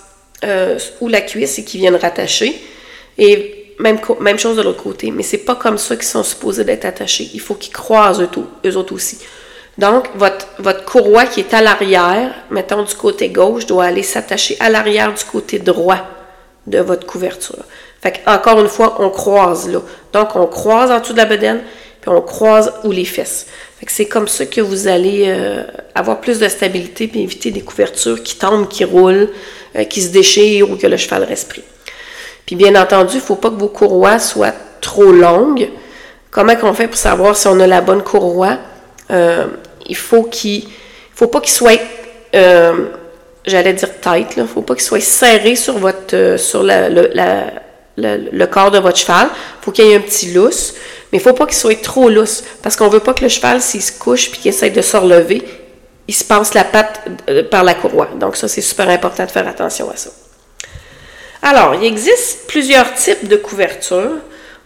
ou 1.03 1.09
la 1.09 1.21
cuisse 1.21 1.59
et 1.59 1.65
qui 1.65 1.77
viennent 1.77 1.97
rattacher. 1.97 2.59
Et 3.19 3.75
même, 3.79 3.99
même 4.21 4.39
chose 4.39 4.57
de 4.57 4.63
l'autre 4.63 4.83
côté, 4.83 5.11
mais 5.11 5.23
c'est 5.23 5.45
pas 5.45 5.55
comme 5.55 5.77
ça 5.77 5.97
qu'ils 5.97 6.07
sont 6.07 6.23
supposés 6.23 6.65
d'être 6.65 6.87
attachés. 6.87 7.29
Il 7.35 7.41
faut 7.41 7.55
qu'ils 7.55 7.75
croisent 7.75 8.23
eux, 8.23 8.29
eux 8.65 8.77
autres 8.77 8.95
aussi. 8.95 9.19
Donc, 9.77 10.09
votre, 10.15 10.47
votre 10.59 10.85
courroie 10.85 11.27
qui 11.27 11.41
est 11.41 11.53
à 11.53 11.61
l'arrière, 11.61 12.35
mettons 12.51 12.83
du 12.83 12.95
côté 12.95 13.29
gauche, 13.29 13.67
doit 13.67 13.85
aller 13.85 14.03
s'attacher 14.03 14.57
à 14.61 14.71
l'arrière 14.71 15.13
du 15.13 15.25
côté 15.25 15.59
droit 15.59 16.07
de 16.67 16.79
votre 16.79 17.07
couverture. 17.07 17.65
Fait 18.01 18.21
encore 18.27 18.61
une 18.61 18.69
fois, 18.69 18.97
on 18.99 19.11
croise 19.11 19.69
là. 19.69 19.81
Donc, 20.13 20.35
on 20.35 20.47
croise 20.47 20.91
en 20.91 21.01
dessous 21.01 21.13
de 21.13 21.19
la 21.19 21.27
bedaine, 21.27 21.61
puis 22.01 22.11
on 22.11 22.23
croise 22.23 22.73
où 22.85 22.93
les 22.93 23.05
fesses. 23.05 23.47
Fait 23.79 23.87
que 23.87 23.93
c'est 23.93 24.07
comme 24.07 24.27
ça 24.27 24.47
que 24.47 24.61
vous 24.61 24.89
allez 24.89 25.25
euh, 25.27 25.65
avoir 25.95 26.21
plus 26.21 26.39
de 26.39 26.49
stabilité, 26.49 27.09
puis 27.09 27.23
éviter 27.23 27.51
des 27.51 27.61
couvertures 27.61 28.23
qui 28.23 28.37
tombent, 28.37 28.69
qui 28.69 28.85
roulent, 28.85 29.29
euh, 29.77 29.85
qui 29.85 30.01
se 30.01 30.09
déchirent 30.09 30.71
ou 30.71 30.77
que 30.77 30.87
le 30.87 30.97
cheval 30.97 31.25
respire. 31.25 31.65
Puis 32.47 32.57
bien 32.57 32.75
entendu, 32.81 33.15
il 33.15 33.21
ne 33.21 33.23
faut 33.23 33.37
pas 33.37 33.51
que 33.51 33.57
vos 33.57 33.69
courroies 33.69 34.19
soient 34.19 34.55
trop 34.81 35.13
longues. 35.13 35.69
Comment 36.31 36.57
qu'on 36.57 36.73
fait 36.73 36.89
pour 36.89 36.97
savoir 36.97 37.37
si 37.37 37.49
on 37.49 37.61
a 37.61 37.67
la 37.67 37.83
bonne 37.83 38.03
courroie? 38.03 38.59
Euh, 39.11 39.47
il 39.87 39.97
faut 39.97 40.23
qu'il 40.23 40.65
faut 41.15 41.27
pas 41.27 41.41
qu'il 41.41 41.53
soit 41.53 41.81
j'allais 43.47 43.73
dire 43.73 44.01
tête, 44.01 44.35
il 44.37 44.43
ne 44.43 44.47
faut 44.47 44.63
pas 44.63 44.75
qu'il 44.75 44.85
soit 44.85 45.01
serré 45.01 45.57
sur 45.57 45.79
votre 45.79 46.37
sur 46.39 46.63
la, 46.63 46.89
le, 48.01 48.47
corps 48.47 48.71
de 48.71 48.79
votre 48.79 48.99
cheval. 48.99 49.29
Faut 49.61 49.71
qu'il 49.71 49.87
y 49.87 49.91
ait 49.91 49.97
un 49.97 50.01
petit 50.01 50.33
lousse, 50.33 50.75
mais 51.13 51.19
il 51.19 51.21
faut 51.21 51.33
pas 51.33 51.47
qu'il 51.47 51.57
soit 51.57 51.81
trop 51.81 52.09
lousse, 52.09 52.43
parce 52.63 52.77
qu'on 52.77 52.89
veut 52.89 53.01
pas 53.01 53.15
que 53.15 53.23
le 53.23 53.29
cheval, 53.29 53.61
s'il 53.61 53.83
se 53.83 53.93
couche 53.93 54.29
et 54.29 54.31
qu'il 54.33 54.49
essaie 54.49 54.71
de 54.71 54.83
se 54.83 54.97
relever, 54.97 55.43
il 56.09 56.15
se 56.15 56.25
passe 56.25 56.55
la 56.55 56.65
patte 56.65 57.03
euh, 57.29 57.45
par 57.45 57.63
la 57.63 57.75
courroie. 57.75 58.09
Donc 58.19 58.37
ça, 58.37 58.49
c'est 58.49 58.61
super 58.61 58.89
important 58.89 59.25
de 59.25 59.31
faire 59.31 59.47
attention 59.47 59.91
à 59.91 59.97
ça. 59.97 60.11
Alors, 61.43 61.75
il 61.75 61.85
existe 61.85 62.47
plusieurs 62.49 62.93
types 62.95 63.29
de 63.29 63.37
couvertures. 63.37 64.19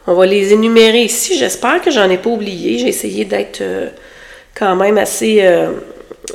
On 0.07 0.15
va 0.15 0.27
les 0.27 0.53
énumérer 0.53 1.03
ici. 1.03 1.39
J'espère 1.39 1.81
que 1.81 1.91
j'en 1.91 2.11
ai 2.11 2.19
pas 2.19 2.31
oublié. 2.31 2.79
J'ai 2.79 2.89
essayé 2.89 3.25
d'être 3.25 3.61
euh, 3.61 3.89
quand 4.55 4.75
même 4.77 4.99
assez... 4.99 5.41
Euh, 5.43 5.73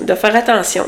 de 0.01 0.15
faire 0.15 0.35
attention. 0.35 0.87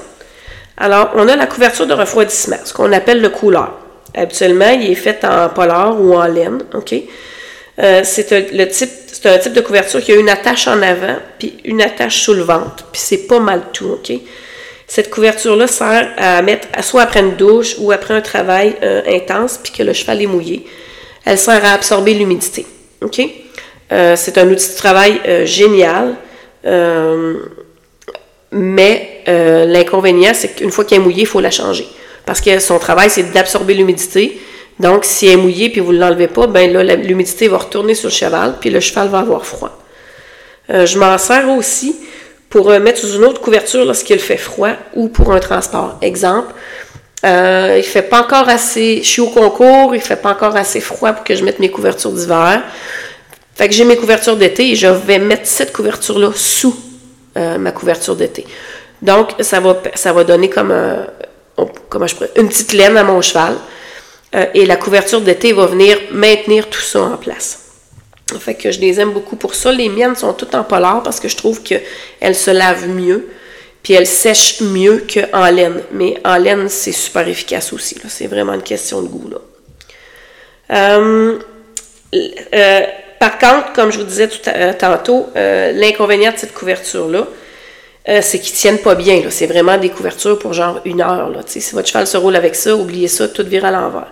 Alors, 0.78 1.12
on 1.16 1.28
a 1.28 1.36
la 1.36 1.48
couverture 1.48 1.88
de 1.88 1.94
refroidissement, 1.94 2.58
ce 2.64 2.74
qu'on 2.74 2.92
appelle 2.92 3.22
le 3.22 3.30
couleur. 3.30 3.78
Habituellement, 4.14 4.70
il 4.70 4.92
est 4.92 4.96
fait 4.96 5.24
en 5.24 5.50
polar 5.50 6.00
ou 6.00 6.16
en 6.16 6.26
laine, 6.26 6.64
OK? 6.74 6.94
Euh, 7.80 8.02
c'est 8.04 8.32
un, 8.34 8.44
le 8.56 8.68
type, 8.68 8.90
c'est 9.08 9.26
un 9.28 9.38
type 9.38 9.54
de 9.54 9.62
couverture 9.62 10.02
qui 10.02 10.12
a 10.12 10.16
une 10.16 10.30
attache 10.30 10.68
en 10.68 10.82
avant 10.82 11.16
puis 11.40 11.58
une 11.64 11.82
attache 11.82 12.22
sous 12.22 12.34
le 12.34 12.44
ventre. 12.44 12.86
Puis 12.92 13.02
c'est 13.04 13.28
pas 13.28 13.40
mal 13.40 13.62
tout, 13.72 13.92
OK? 13.92 14.12
Cette 14.88 15.10
couverture-là 15.10 15.68
sert 15.68 16.12
à 16.18 16.42
mettre 16.42 16.68
soit 16.84 17.04
après 17.04 17.22
une 17.22 17.38
douche 17.38 17.76
ou 17.80 17.94
après 17.94 18.14
un 18.14 18.22
travail 18.22 18.76
euh, 18.84 19.02
intense 19.08 19.58
puis 19.64 19.72
que 19.72 19.84
le 19.84 19.94
cheval 19.94 20.22
est 20.22 20.28
mouillé. 20.28 20.66
Elle 21.24 21.38
sert 21.38 21.64
à 21.64 21.74
absorber 21.74 22.14
l'humidité? 22.14 22.66
Euh, 23.92 24.16
c'est 24.16 24.38
un 24.38 24.50
outil 24.50 24.72
de 24.72 24.76
travail 24.76 25.22
génial. 25.46 26.16
mais 28.52 29.24
l'inconvénient, 29.26 30.34
c'est 30.34 30.50
qu'une 30.50 30.72
fois 30.72 30.84
qu'elle 30.84 31.00
est 31.00 31.04
mouillée, 31.04 31.22
il 31.22 31.28
faut 31.28 31.40
la 31.40 31.52
changer 31.52 31.88
parce 32.26 32.42
que 32.42 32.60
son 32.60 32.80
travail, 32.80 33.10
c'est 33.10 33.32
d'absorber 33.32 33.74
l'humidité. 33.74 34.42
Donc, 34.80 35.06
si 35.06 35.28
elle 35.28 35.34
est 35.34 35.38
mouillée 35.38 35.70
puis 35.70 35.82
vous 35.82 35.94
ne 35.94 36.00
l'enlevez 36.00 36.28
pas, 36.28 36.48
ben 36.48 36.72
là, 36.72 36.84
l'humidité 36.96 37.48
va 37.48 37.58
retourner 37.58 37.94
sur 37.94 38.10
le 38.10 38.14
cheval, 38.14 38.56
puis 38.60 38.70
le 38.70 38.80
cheval 38.80 39.10
va 39.10 39.20
avoir 39.20 39.46
froid. 39.46 39.78
Euh, 40.70 40.86
je 40.86 40.98
m'en 40.98 41.18
sers 41.18 41.50
aussi 41.50 41.96
pour 42.50 42.70
mettre 42.70 43.00
sous 43.00 43.16
une 43.16 43.24
autre 43.24 43.42
couverture 43.42 43.86
lorsqu'il 43.86 44.20
fait 44.20 44.38
froid 44.38 44.72
ou 44.94 45.08
pour 45.08 45.32
un 45.32 45.40
transport. 45.40 45.98
Exemple, 46.02 46.54
euh, 47.24 47.76
il 47.78 47.84
fait 47.84 48.02
pas 48.02 48.22
encore 48.22 48.50
assez, 48.50 49.02
je 49.04 49.08
suis 49.08 49.22
au 49.22 49.30
concours, 49.30 49.94
il 49.94 50.02
fait 50.02 50.16
pas 50.16 50.32
encore 50.32 50.56
assez 50.56 50.80
froid 50.80 51.14
pour 51.14 51.24
que 51.24 51.36
je 51.36 51.44
mette 51.44 51.60
mes 51.60 51.70
couvertures 51.70 52.12
d'hiver. 52.12 52.64
Fait 53.56 53.68
que 53.68 53.76
j'ai 53.76 53.84
mes 53.84 53.96
couvertures 53.96 54.38
d'été 54.38 54.72
et 54.72 54.76
je 54.76 54.88
vais 54.88 55.20
mettre 55.20 55.46
cette 55.46 55.72
couverture-là 55.72 56.32
sous 56.36 56.76
euh, 57.38 57.58
ma 57.58 57.72
couverture 57.72 58.16
d'été. 58.16 58.46
Donc, 59.02 59.32
ça 59.40 59.60
va, 59.60 59.82
ça 59.94 60.14
va 60.14 60.24
donner 60.24 60.50
comme, 60.50 60.72
un, 60.72 61.06
une 62.36 62.50
petite 62.50 62.74
laine 62.74 62.98
à 62.98 63.04
mon 63.04 63.22
cheval. 63.22 63.56
Euh, 64.34 64.46
et 64.54 64.66
la 64.66 64.78
couverture 64.78 65.22
d'été 65.22 65.52
va 65.54 65.66
venir 65.66 65.98
maintenir 66.12 66.70
tout 66.70 66.80
ça 66.80 67.02
en 67.02 67.18
place. 67.18 67.60
Fait 68.40 68.56
que 68.56 68.72
je 68.72 68.80
les 68.80 69.00
aime 69.00 69.12
beaucoup 69.12 69.36
pour 69.36 69.56
ça. 69.56 69.72
Les 69.74 69.90
miennes 69.90 70.16
sont 70.16 70.34
toutes 70.34 70.56
en 70.56 70.64
polar 70.64 71.04
parce 71.04 71.20
que 71.20 71.28
je 71.28 71.36
trouve 71.36 71.62
qu'elles 71.64 72.36
se 72.36 72.52
lavent 72.52 72.88
mieux. 72.88 73.28
Puis 73.84 73.94
elles 73.94 74.08
sèchent 74.08 74.62
mieux 74.62 75.06
qu'en 75.12 75.50
laine. 75.50 75.82
Mais 75.92 76.16
en 76.24 76.38
laine, 76.38 76.70
c'est 76.70 76.94
super 76.94 77.28
efficace 77.28 77.74
aussi. 77.74 77.98
C'est 78.08 78.28
vraiment 78.28 78.54
une 78.54 78.62
question 78.62 79.02
de 79.02 79.08
goût. 79.08 79.30
Là. 79.30 79.38
Euh, 80.74 81.40
euh, 82.54 82.82
par 83.20 83.38
contre, 83.38 83.74
comme 83.74 83.92
je 83.92 83.98
vous 83.98 84.06
disais 84.06 84.30
tout 84.30 84.50
à, 84.50 84.74
tantôt, 84.76 85.28
l'inconvénient 85.36 86.32
de 86.32 86.38
cette 86.38 86.54
couverture-là, 86.54 87.28
c'est 88.06 88.40
qu'ils 88.40 88.56
tiennent 88.56 88.80
pas 88.80 88.96
bien. 88.96 89.22
C'est 89.30 89.48
vraiment 89.48 89.78
des 89.78 89.90
couvertures 89.90 90.40
pour 90.40 90.54
genre 90.54 90.82
une 90.86 91.02
heure. 91.02 91.30
Là. 91.30 91.42
Si 91.46 91.62
votre 91.74 91.88
cheval 91.88 92.08
se 92.08 92.18
roule 92.18 92.36
avec 92.36 92.56
ça, 92.56 92.76
oubliez 92.76 93.08
ça, 93.08 93.28
tout 93.28 93.46
vire 93.46 93.66
à 93.66 93.72
l'envers. 93.72 94.12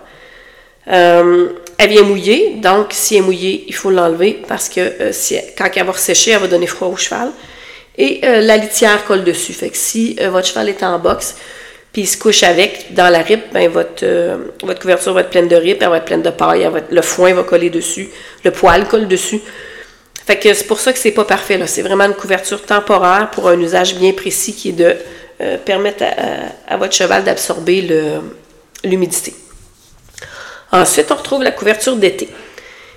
Euh, 0.88 1.50
elle 1.78 1.90
vient 1.90 2.02
mouiller, 2.02 2.56
donc 2.56 2.88
si 2.90 3.16
elle 3.16 3.22
est 3.22 3.24
mouillée, 3.24 3.64
il 3.68 3.74
faut 3.74 3.90
l'enlever 3.90 4.40
parce 4.48 4.68
que 4.68 4.80
euh, 4.80 5.12
si 5.12 5.38
quand 5.56 5.68
elle 5.74 5.86
va 5.86 5.92
sécher, 5.92 6.32
elle 6.32 6.40
va 6.40 6.46
donner 6.46 6.66
froid 6.66 6.88
au 6.88 6.96
cheval. 6.96 7.30
Et 7.98 8.20
euh, 8.24 8.40
la 8.40 8.56
litière 8.56 9.04
colle 9.04 9.24
dessus. 9.24 9.52
Fait 9.52 9.70
que 9.70 9.76
si 9.76 10.16
votre 10.30 10.46
cheval 10.46 10.68
est 10.68 10.82
en 10.82 10.98
boxe, 10.98 11.36
puis 11.92 12.02
il 12.02 12.06
se 12.06 12.16
couche 12.16 12.42
avec 12.44 12.94
dans 12.94 13.08
la 13.08 13.20
rip, 13.20 13.52
ben 13.52 13.68
votre, 13.68 14.04
votre 14.62 14.80
couverture 14.80 15.12
va 15.12 15.22
être 15.22 15.30
pleine 15.30 15.48
de 15.48 15.56
rip, 15.56 15.82
elle 15.82 15.88
va 15.88 15.96
être 15.98 16.04
pleine 16.04 16.22
de 16.22 16.30
paille, 16.30 16.68
le 16.90 17.02
foin 17.02 17.34
va 17.34 17.42
coller 17.42 17.68
dessus, 17.68 18.08
le 18.44 18.52
poil 18.52 18.86
colle 18.86 19.08
dessus. 19.08 19.40
Fait 20.30 20.36
que 20.36 20.54
c'est 20.54 20.68
pour 20.68 20.78
ça 20.78 20.92
que 20.92 20.98
c'est 21.00 21.10
pas 21.10 21.24
parfait. 21.24 21.60
C'est 21.66 21.82
vraiment 21.82 22.04
une 22.04 22.14
couverture 22.14 22.64
temporaire 22.64 23.32
pour 23.32 23.48
un 23.48 23.58
usage 23.58 23.96
bien 23.96 24.12
précis 24.12 24.54
qui 24.54 24.68
est 24.68 24.72
de 24.72 24.94
permettre 25.64 26.04
à 26.68 26.76
votre 26.76 26.94
cheval 26.94 27.24
d'absorber 27.24 27.84
l'humidité. 28.84 29.34
Ensuite, 30.70 31.10
on 31.10 31.16
retrouve 31.16 31.42
la 31.42 31.50
couverture 31.50 31.96
d'été. 31.96 32.28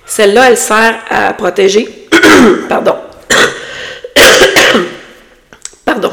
Celle-là, 0.06 0.48
elle 0.48 0.56
sert 0.56 1.00
à 1.10 1.32
protéger. 1.32 2.06
Pardon. 2.68 2.94
Pardon. 5.84 6.12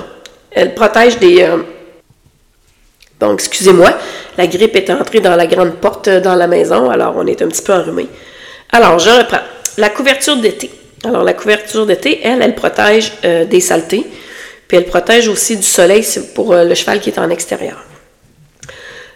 Elle 0.50 0.74
protège 0.74 1.20
des. 1.20 1.44
Euh, 1.44 1.58
donc, 3.20 3.42
excusez-moi, 3.42 3.92
la 4.40 4.48
grippe 4.48 4.76
est 4.76 4.90
entrée 4.90 5.20
dans 5.20 5.36
la 5.36 5.46
grande 5.46 5.76
porte 5.76 6.10
dans 6.10 6.34
la 6.34 6.48
maison, 6.48 6.90
alors 6.90 7.14
on 7.16 7.28
est 7.28 7.44
un 7.44 7.48
petit 7.48 7.62
peu 7.62 7.74
enrhumé. 7.74 8.08
Alors, 8.72 8.98
je 8.98 9.12
reprends. 9.12 9.46
La 9.78 9.90
couverture 9.90 10.38
d'été. 10.38 10.81
Alors, 11.04 11.24
la 11.24 11.34
couverture 11.34 11.86
d'été, 11.86 12.20
elle, 12.24 12.42
elle 12.42 12.54
protège 12.54 13.14
euh, 13.26 13.46
des 13.46 13.60
saletés, 13.60 14.06
puis 14.68 14.78
elle 14.78 14.86
protège 14.86 15.28
aussi 15.28 15.58
du 15.58 15.64
soleil 15.64 16.06
pour 16.36 16.54
euh, 16.54 16.64
le 16.64 16.76
cheval 16.76 17.00
qui 17.00 17.10
est 17.10 17.18
en 17.18 17.30
extérieur. 17.30 17.84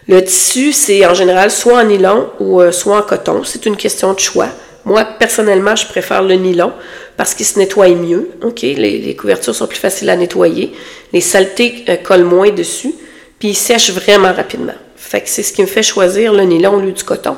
Le 0.08 0.22
tissu, 0.22 0.72
c'est 0.72 1.06
en 1.06 1.14
général 1.14 1.50
soit 1.50 1.80
en 1.80 1.84
nylon 1.84 2.30
ou 2.40 2.60
euh, 2.60 2.72
soit 2.72 2.98
en 2.98 3.02
coton. 3.02 3.44
C'est 3.44 3.66
une 3.66 3.76
question 3.76 4.12
de 4.14 4.18
choix. 4.18 4.48
Moi, 4.84 5.04
personnellement, 5.04 5.76
je 5.76 5.86
préfère 5.86 6.22
le 6.22 6.34
nylon 6.34 6.72
parce 7.16 7.34
qu'il 7.34 7.46
se 7.46 7.58
nettoie 7.58 7.88
mieux. 7.88 8.30
OK? 8.42 8.62
Les, 8.62 9.16
couvertures 9.16 9.54
sont 9.54 9.66
plus 9.66 9.78
faciles 9.78 10.10
à 10.10 10.16
nettoyer. 10.16 10.72
Les 11.12 11.20
saletés 11.20 11.84
collent 12.04 12.24
moins 12.24 12.50
dessus. 12.50 12.94
Puis 13.40 13.48
ils 13.48 13.56
sèchent 13.56 13.90
vraiment 13.90 14.32
rapidement. 14.32 14.74
Fait 14.94 15.22
que 15.22 15.28
c'est 15.28 15.42
ce 15.42 15.52
qui 15.52 15.62
me 15.62 15.66
fait 15.66 15.82
choisir 15.82 16.32
le 16.32 16.44
nylon 16.44 16.76
au 16.76 16.80
lieu 16.80 16.92
du 16.92 17.02
coton. 17.02 17.36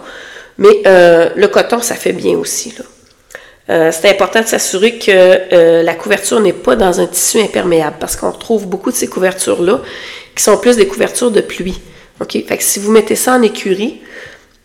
Mais 0.59 0.83
le 0.85 1.47
coton, 1.47 1.81
ça 1.81 1.95
fait 1.95 2.12
bien 2.12 2.37
aussi. 2.37 2.75
C'est 3.69 4.09
important 4.09 4.41
de 4.41 4.47
s'assurer 4.47 4.99
que 4.99 5.83
la 5.83 5.95
couverture 5.95 6.41
n'est 6.41 6.55
pas 6.55 6.75
dans 6.75 7.01
un 7.01 7.07
tissu 7.07 7.39
imperméable 7.39 7.97
parce 8.01 8.17
qu'on 8.17 8.31
retrouve 8.31 8.67
beaucoup 8.67 8.91
de 8.91 8.97
ces 8.97 9.09
couvertures-là 9.09 9.83
qui 10.35 10.43
sont 10.43 10.57
plus 10.57 10.77
des 10.77 10.87
couvertures 10.87 11.31
de 11.31 11.43
pluie. 11.43 11.79
OK? 12.21 12.33
Fait 12.47 12.57
que 12.57 12.63
si 12.63 12.79
vous 12.79 12.91
mettez 12.91 13.15
ça 13.15 13.35
en 13.35 13.43
écurie 13.43 14.01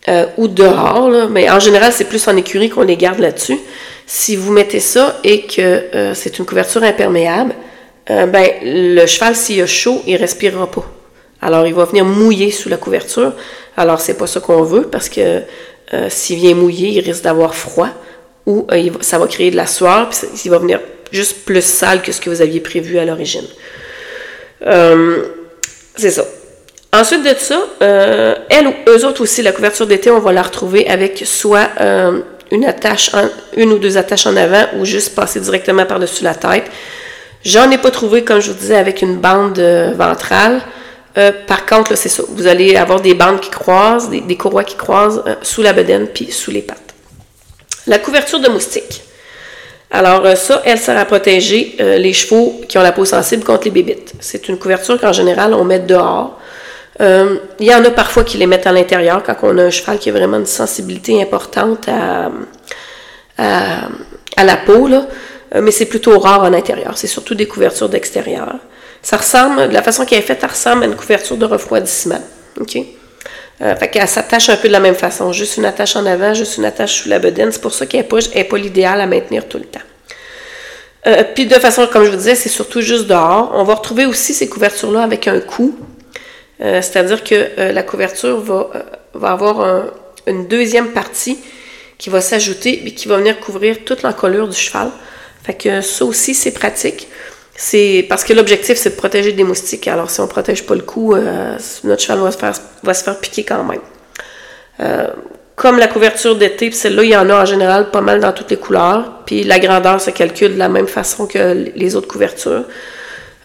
euh, 0.10 0.26
ou 0.38 0.48
dehors, 0.48 1.30
mais 1.30 1.50
en 1.50 1.60
général, 1.60 1.94
c'est 1.94 2.06
plus 2.06 2.28
en 2.28 2.36
écurie 2.36 2.70
qu'on 2.70 2.82
les 2.84 2.98
garde 2.98 3.20
là-dessus. 3.20 3.60
Si 4.06 4.36
vous 4.36 4.52
mettez 4.52 4.80
ça 4.80 5.18
et 5.24 5.44
que 5.44 5.62
euh, 5.62 6.14
c'est 6.14 6.40
une 6.40 6.46
couverture 6.46 6.84
imperméable, 6.84 7.56
euh, 8.10 8.26
ben, 8.26 8.50
le 8.64 9.06
cheval, 9.06 9.36
s'il 9.36 9.62
a 9.62 9.66
chaud, 9.66 10.02
il 10.06 10.18
respirera 10.18 10.70
pas. 10.70 10.86
Alors, 11.42 11.66
il 11.66 11.74
va 11.74 11.86
venir 11.86 12.06
mouiller 12.06 12.52
sous 12.52 12.70
la 12.70 12.78
couverture. 12.78 13.34
Alors, 13.78 14.00
c'est 14.00 14.16
pas 14.16 14.28
ça 14.28 14.40
qu'on 14.40 14.64
veut 14.64 14.84
parce 14.84 15.10
que 15.10 15.42
s'il 16.10 16.38
vient 16.38 16.56
mouiller, 16.56 16.90
il 16.90 17.02
risque 17.02 17.24
d'avoir 17.24 17.54
froid 17.54 17.90
ou 18.46 18.68
ça 19.02 19.18
va 19.18 19.28
créer 19.28 19.52
de 19.52 19.56
la 19.56 19.68
sueur, 19.68 20.10
puis 20.10 20.20
il 20.46 20.52
va 20.52 20.60
venir 20.60 20.80
juste 21.12 21.46
plus 21.46 21.64
sale 21.64 22.02
que 22.02 22.12
ce 22.12 22.20
que 22.20 22.30
vous 22.30 22.42
aviez 22.42 22.60
prévu 22.60 22.98
à 22.98 23.06
l'origine. 23.06 23.46
c'est 25.96 26.12
ça. 26.12 26.26
Ensuite 26.94 27.24
de 27.24 27.34
ça, 27.36 27.60
euh, 27.82 28.36
elles 28.52 28.68
ou 28.68 28.74
eux 28.88 29.04
autres 29.04 29.24
aussi, 29.24 29.42
la 29.42 29.52
couverture 29.52 29.88
d'été, 29.88 30.12
on 30.12 30.20
va 30.20 30.32
la 30.32 30.44
retrouver 30.44 30.88
avec 30.88 31.24
soit 31.26 31.70
euh, 31.82 32.20
une 32.52 32.66
attache, 32.66 33.10
une 33.58 33.72
ou 33.72 33.80
deux 33.80 33.98
attaches 33.98 34.28
en 34.28 34.38
avant 34.38 34.66
ou 34.78 34.86
juste 34.86 35.16
passer 35.16 35.40
directement 35.40 35.88
par-dessus 35.88 36.24
la 36.24 36.36
tête. 36.36 36.66
J'en 37.44 37.72
ai 37.72 37.80
pas 37.80 37.90
trouvé, 37.90 38.24
comme 38.24 38.40
je 38.40 38.52
vous 38.52 38.58
disais, 38.60 38.76
avec 38.76 39.02
une 39.02 39.18
bande 39.18 39.58
euh, 39.58 39.94
ventrale. 39.98 40.62
par 41.48 41.66
contre, 41.66 41.98
c'est 41.98 42.10
ça. 42.10 42.22
Vous 42.30 42.46
allez 42.46 42.76
avoir 42.76 43.02
des 43.02 43.16
bandes 43.16 43.40
qui 43.40 43.50
croisent, 43.50 44.12
des, 44.12 44.22
des 44.22 44.38
courroies 44.38 44.64
qui 44.64 44.76
croisent 44.76 45.24
sous 45.42 45.64
la 45.64 45.74
bedaine 45.74 46.08
puis 46.08 46.32
sous 46.32 46.52
les 46.52 46.62
pattes. 46.62 46.83
La 47.88 48.00
couverture 48.00 48.40
de 48.40 48.50
moustique. 48.50 49.04
Alors 49.92 50.26
ça, 50.36 50.62
elle 50.66 50.80
sert 50.80 50.98
à 50.98 51.06
protéger 51.06 51.76
les 51.78 52.14
chevaux 52.14 52.62
qui 52.68 52.78
ont 52.80 52.82
la 52.82 52.92
peau 52.92 53.06
sensible 53.06 53.44
contre 53.44 53.66
les 53.66 53.72
bébites. 53.72 54.14
C'est 54.20 54.48
une 54.50 54.58
couverture 54.58 55.00
qu'en 55.00 55.12
général 55.12 55.54
on 55.54 55.64
met 55.64 55.80
dehors. 55.80 56.40
Euh, 57.02 57.38
il 57.60 57.66
y 57.66 57.74
en 57.74 57.84
a 57.84 57.90
parfois 57.90 58.24
qui 58.24 58.38
les 58.38 58.46
mettent 58.46 58.68
à 58.68 58.72
l'intérieur 58.72 59.24
quand 59.24 59.36
on 59.44 59.58
a 59.58 59.64
un 59.64 59.70
cheval 59.70 59.98
qui 59.98 60.10
a 60.10 60.12
vraiment 60.14 60.38
une 60.38 60.46
sensibilité 60.46 61.22
importante 61.22 61.90
à, 61.90 62.30
la 63.38 64.58
peau. 64.58 64.90
Euh, 64.90 65.62
mais 65.62 65.72
c'est 65.72 65.86
plutôt 65.86 66.20
rare 66.20 66.44
en 66.44 66.54
intérieur. 66.54 66.98
C'est 66.98 67.08
surtout 67.08 67.36
des 67.36 67.48
couvertures 67.48 67.90
d'extérieur. 67.90 68.56
Ça 69.02 69.18
ressemble, 69.18 69.70
de 69.70 69.74
la 69.74 69.82
façon 69.82 70.06
qu'elle 70.06 70.20
est 70.20 70.24
faite, 70.24 70.40
elle 70.42 70.50
ressemble 70.50 70.84
à 70.84 70.86
une 70.86 70.96
couverture 70.96 71.38
de 71.38 71.46
refroidissement. 71.46 72.22
OK? 72.60 72.78
Euh, 73.62 73.76
fait 73.76 73.90
qu'elle 73.90 74.08
s'attache 74.08 74.50
un 74.50 74.58
peu 74.58 74.68
de 74.68 74.74
la 74.74 74.80
même 74.80 74.96
façon. 74.96 75.32
Juste 75.32 75.58
une 75.58 75.66
attache 75.66 75.96
en 75.96 76.06
avant, 76.06 76.34
juste 76.34 76.58
une 76.58 76.66
attache 76.66 77.04
sous 77.04 77.10
la 77.10 77.20
bedaine. 77.20 77.52
C'est 77.52 77.62
pour 77.62 77.74
ça 77.74 77.86
qu'elle 77.86 78.02
n'est 78.02 78.08
pas, 78.08 78.20
pas 78.50 78.58
l'idéal 78.58 79.00
à 79.00 79.06
maintenir 79.06 79.48
tout 79.48 79.58
le 79.58 79.66
temps. 79.66 79.80
Euh, 81.06 81.24
puis 81.36 81.46
de 81.46 81.54
façon, 81.56 81.88
comme 81.92 82.06
je 82.06 82.10
vous 82.10 82.18
disais, 82.18 82.36
c'est 82.36 82.50
surtout 82.50 82.82
juste 82.82 83.08
dehors. 83.08 83.52
On 83.54 83.64
va 83.64 83.76
retrouver 83.76 84.06
aussi 84.06 84.34
ces 84.34 84.50
couvertures-là 84.50 85.04
avec 85.04 85.28
un 85.28 85.40
cou. 85.40 85.78
Euh, 86.62 86.82
c'est-à-dire 86.82 87.24
que 87.24 87.72
la 87.72 87.84
couverture 87.84 88.40
va, 88.40 88.70
va 89.14 89.32
avoir 89.32 89.86
une 90.28 90.48
deuxième 90.48 90.92
partie 90.92 91.38
qui 91.98 92.10
va 92.10 92.22
s'ajouter 92.22 92.88
et 92.88 92.94
qui 92.94 93.08
va 93.08 93.18
venir 93.18 93.40
couvrir 93.40 93.84
toute 93.86 94.02
l'encolure 94.02 94.48
du 94.48 94.58
cheval. 94.58 94.92
Fait 95.44 95.54
que 95.54 95.82
ça 95.82 96.06
aussi, 96.06 96.34
c'est 96.34 96.52
pratique. 96.52 97.08
C'est 97.56 98.06
parce 98.10 98.24
que 98.24 98.34
l'objectif, 98.34 98.78
c'est 98.78 98.92
de 98.92 98.96
protéger 98.96 99.32
des 99.32 99.44
moustiques. 99.44 99.88
Alors, 99.88 100.10
si 100.10 100.20
on 100.20 100.24
ne 100.24 100.30
protège 100.30 100.66
pas 100.66 100.76
le 100.76 100.82
cou, 100.82 101.16
notre 101.84 102.02
cheval 102.02 102.20
va 102.20 102.94
se, 102.94 103.04
faire, 103.04 103.20
piquer 103.20 103.44
quand 103.44 103.64
même. 103.64 105.10
comme 105.56 105.78
la 105.78 105.88
couverture 105.88 106.36
d'été, 106.36 106.72
celle-là, 106.72 107.04
il 107.04 107.12
y 107.12 107.16
en 107.16 107.30
a 107.30 107.44
en 107.44 107.46
général 107.46 107.92
pas 107.92 108.02
mal 108.02 108.20
dans 108.20 108.32
toutes 108.32 108.50
les 108.50 108.58
couleurs. 108.58 109.22
Puis 109.28 109.44
la 109.44 109.60
grandeur 109.60 110.02
se 110.02 110.10
calcule 110.10 110.56
de 110.56 110.60
la 110.60 110.68
même 110.68 110.88
façon 110.88 111.28
que 111.28 111.72
les 111.76 111.96
autres 111.96 112.08
couvertures. 112.08 112.66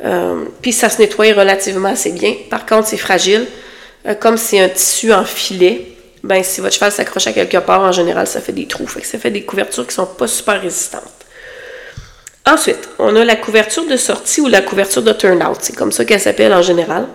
Euh, 0.05 0.45
puis 0.63 0.73
ça 0.73 0.89
se 0.89 1.01
nettoie 1.01 1.33
relativement 1.33 1.89
assez 1.89 2.13
bien. 2.13 2.35
Par 2.51 2.67
contre, 2.67 2.89
c'est 2.89 2.97
fragile. 2.97 3.47
Euh, 4.07 4.15
comme 4.15 4.37
c'est 4.37 4.61
un 4.61 4.69
tissu 4.69 5.13
en 5.13 5.25
filet, 5.25 5.93
ben 6.23 6.43
si 6.43 6.61
votre 6.61 6.75
cheval 6.75 6.93
s'accroche 6.93 7.27
à 7.27 7.33
quelque 7.33 7.59
part, 7.59 7.81
en 7.81 7.93
général, 7.93 8.27
ça 8.27 8.41
fait 8.41 8.53
des 8.53 8.67
trous. 8.67 8.87
Fait 8.87 9.05
ça 9.05 9.19
fait 9.19 9.31
des 9.31 9.43
couvertures 9.43 9.87
qui 9.87 9.95
sont 9.95 10.07
pas 10.07 10.29
super 10.29 10.61
résistantes. 10.61 11.03
Ensuite, 12.49 12.89
on 12.99 13.15
a 13.15 13.25
la 13.25 13.37
couverture 13.37 13.85
de 13.85 13.97
sortie 13.99 14.41
ou 14.41 14.49
la 14.49 14.63
couverture 14.63 15.03
de 15.03 15.13
turn-out. 15.13 15.59
C'est 15.61 15.77
comme 15.77 15.93
ça 15.93 16.07
qu'elle 16.07 16.21
s'appelle 16.21 16.55
en 16.55 16.63
général. 16.63 17.07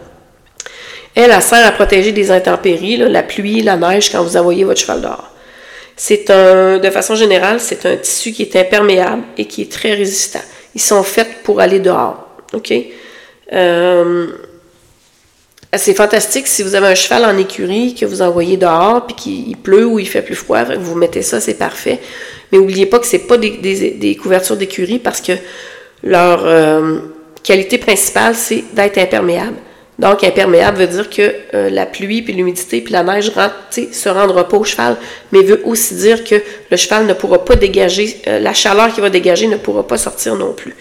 Elle, 1.16 1.32
elle 1.32 1.42
sert 1.42 1.66
à 1.66 1.72
protéger 1.72 2.12
des 2.12 2.30
intempéries, 2.30 2.98
la 2.98 3.24
pluie, 3.24 3.63
la 3.63 3.75
neige, 3.75 4.12
quand 4.12 4.22
vous 4.24 4.38
envoyez 4.38 4.63
votre 4.63 4.80
cheval 4.80 5.02
dehors. 5.02 5.32
C'est 5.96 6.30
un, 6.30 6.78
de 6.78 6.90
façon 6.92 7.16
générale, 7.16 7.60
c'est 7.60 7.86
un 7.88 7.98
tissu 7.98 8.32
qui 8.32 8.44
est 8.44 8.56
imperméable 8.56 9.24
et 9.38 9.46
qui 9.46 9.63
est 9.63 9.72
très 9.72 9.94
résistant. 9.94 10.42
Ils 10.75 10.82
sont 10.82 11.04
faits 11.04 11.44
pour 11.44 11.60
aller 11.60 11.80
dehors. 11.80 12.28
OK? 12.54 12.72
Euh, 13.52 14.28
c'est 15.77 15.94
fantastique 15.94 16.48
si 16.48 16.63
vous 16.63 16.75
avez 16.75 16.88
un 16.88 16.96
cheval 16.96 17.25
en 17.25 17.38
écurie 17.38 17.96
que 17.96 18.06
vous 18.06 18.22
envoyez 18.22 18.58
dehors 18.58 19.06
puis 19.06 19.15
qu'il 19.15 19.58
pleut 19.58 19.86
ou 19.86 20.00
il 20.00 20.08
fait 20.08 20.22
plus 20.22 20.36
froid, 20.36 20.63
vous 20.63 20.96
mettez 20.96 21.22
ça, 21.22 21.39
c'est 21.39 21.56
parfait. 21.56 22.00
Mais 22.51 22.58
n'oubliez 22.58 22.86
pas 22.86 23.00
que 23.00 23.06
c'est 23.06 23.27
pas 23.27 23.38
des, 23.38 24.18
couvertures 24.22 24.58
d'écurie 24.58 25.00
parce 25.00 25.22
que 25.22 25.34
leur 26.03 26.46
euh, 26.46 27.00
qualité 27.44 27.77
principale, 27.77 28.36
c'est 28.36 28.63
d'être 28.74 28.98
imperméable. 28.98 29.58
Donc, 30.00 30.24
imperméable 30.24 30.80
veut 30.80 30.88
dire 30.88 31.10
que 31.10 31.34
euh, 31.53 31.70
la 31.70 31.86
pluie, 31.86 32.24
puis 32.24 32.34
l'humidité, 32.34 32.82
puis 32.82 32.92
la 32.92 33.03
neige 33.03 33.32
ne 33.36 33.94
se 33.94 34.10
rendra 34.10 34.48
pas 34.48 34.58
au 34.58 34.63
cheval, 34.63 34.98
mais 35.32 35.44
veut 35.44 35.62
aussi 35.65 35.96
dire 35.96 36.24
que 36.24 36.36
le 36.72 36.77
cheval 36.77 37.06
ne 37.06 37.13
pourra 37.13 37.46
pas 37.46 37.56
dégager, 37.56 38.18
euh, 38.27 38.39
la 38.39 38.53
chaleur 38.53 38.92
qu'il 38.92 39.03
va 39.03 39.12
dégager 39.12 39.48
ne 39.48 39.58
pourra 39.58 39.86
pas 39.86 39.98
sortir 39.98 40.36
non 40.36 40.53
plus. 40.53 40.75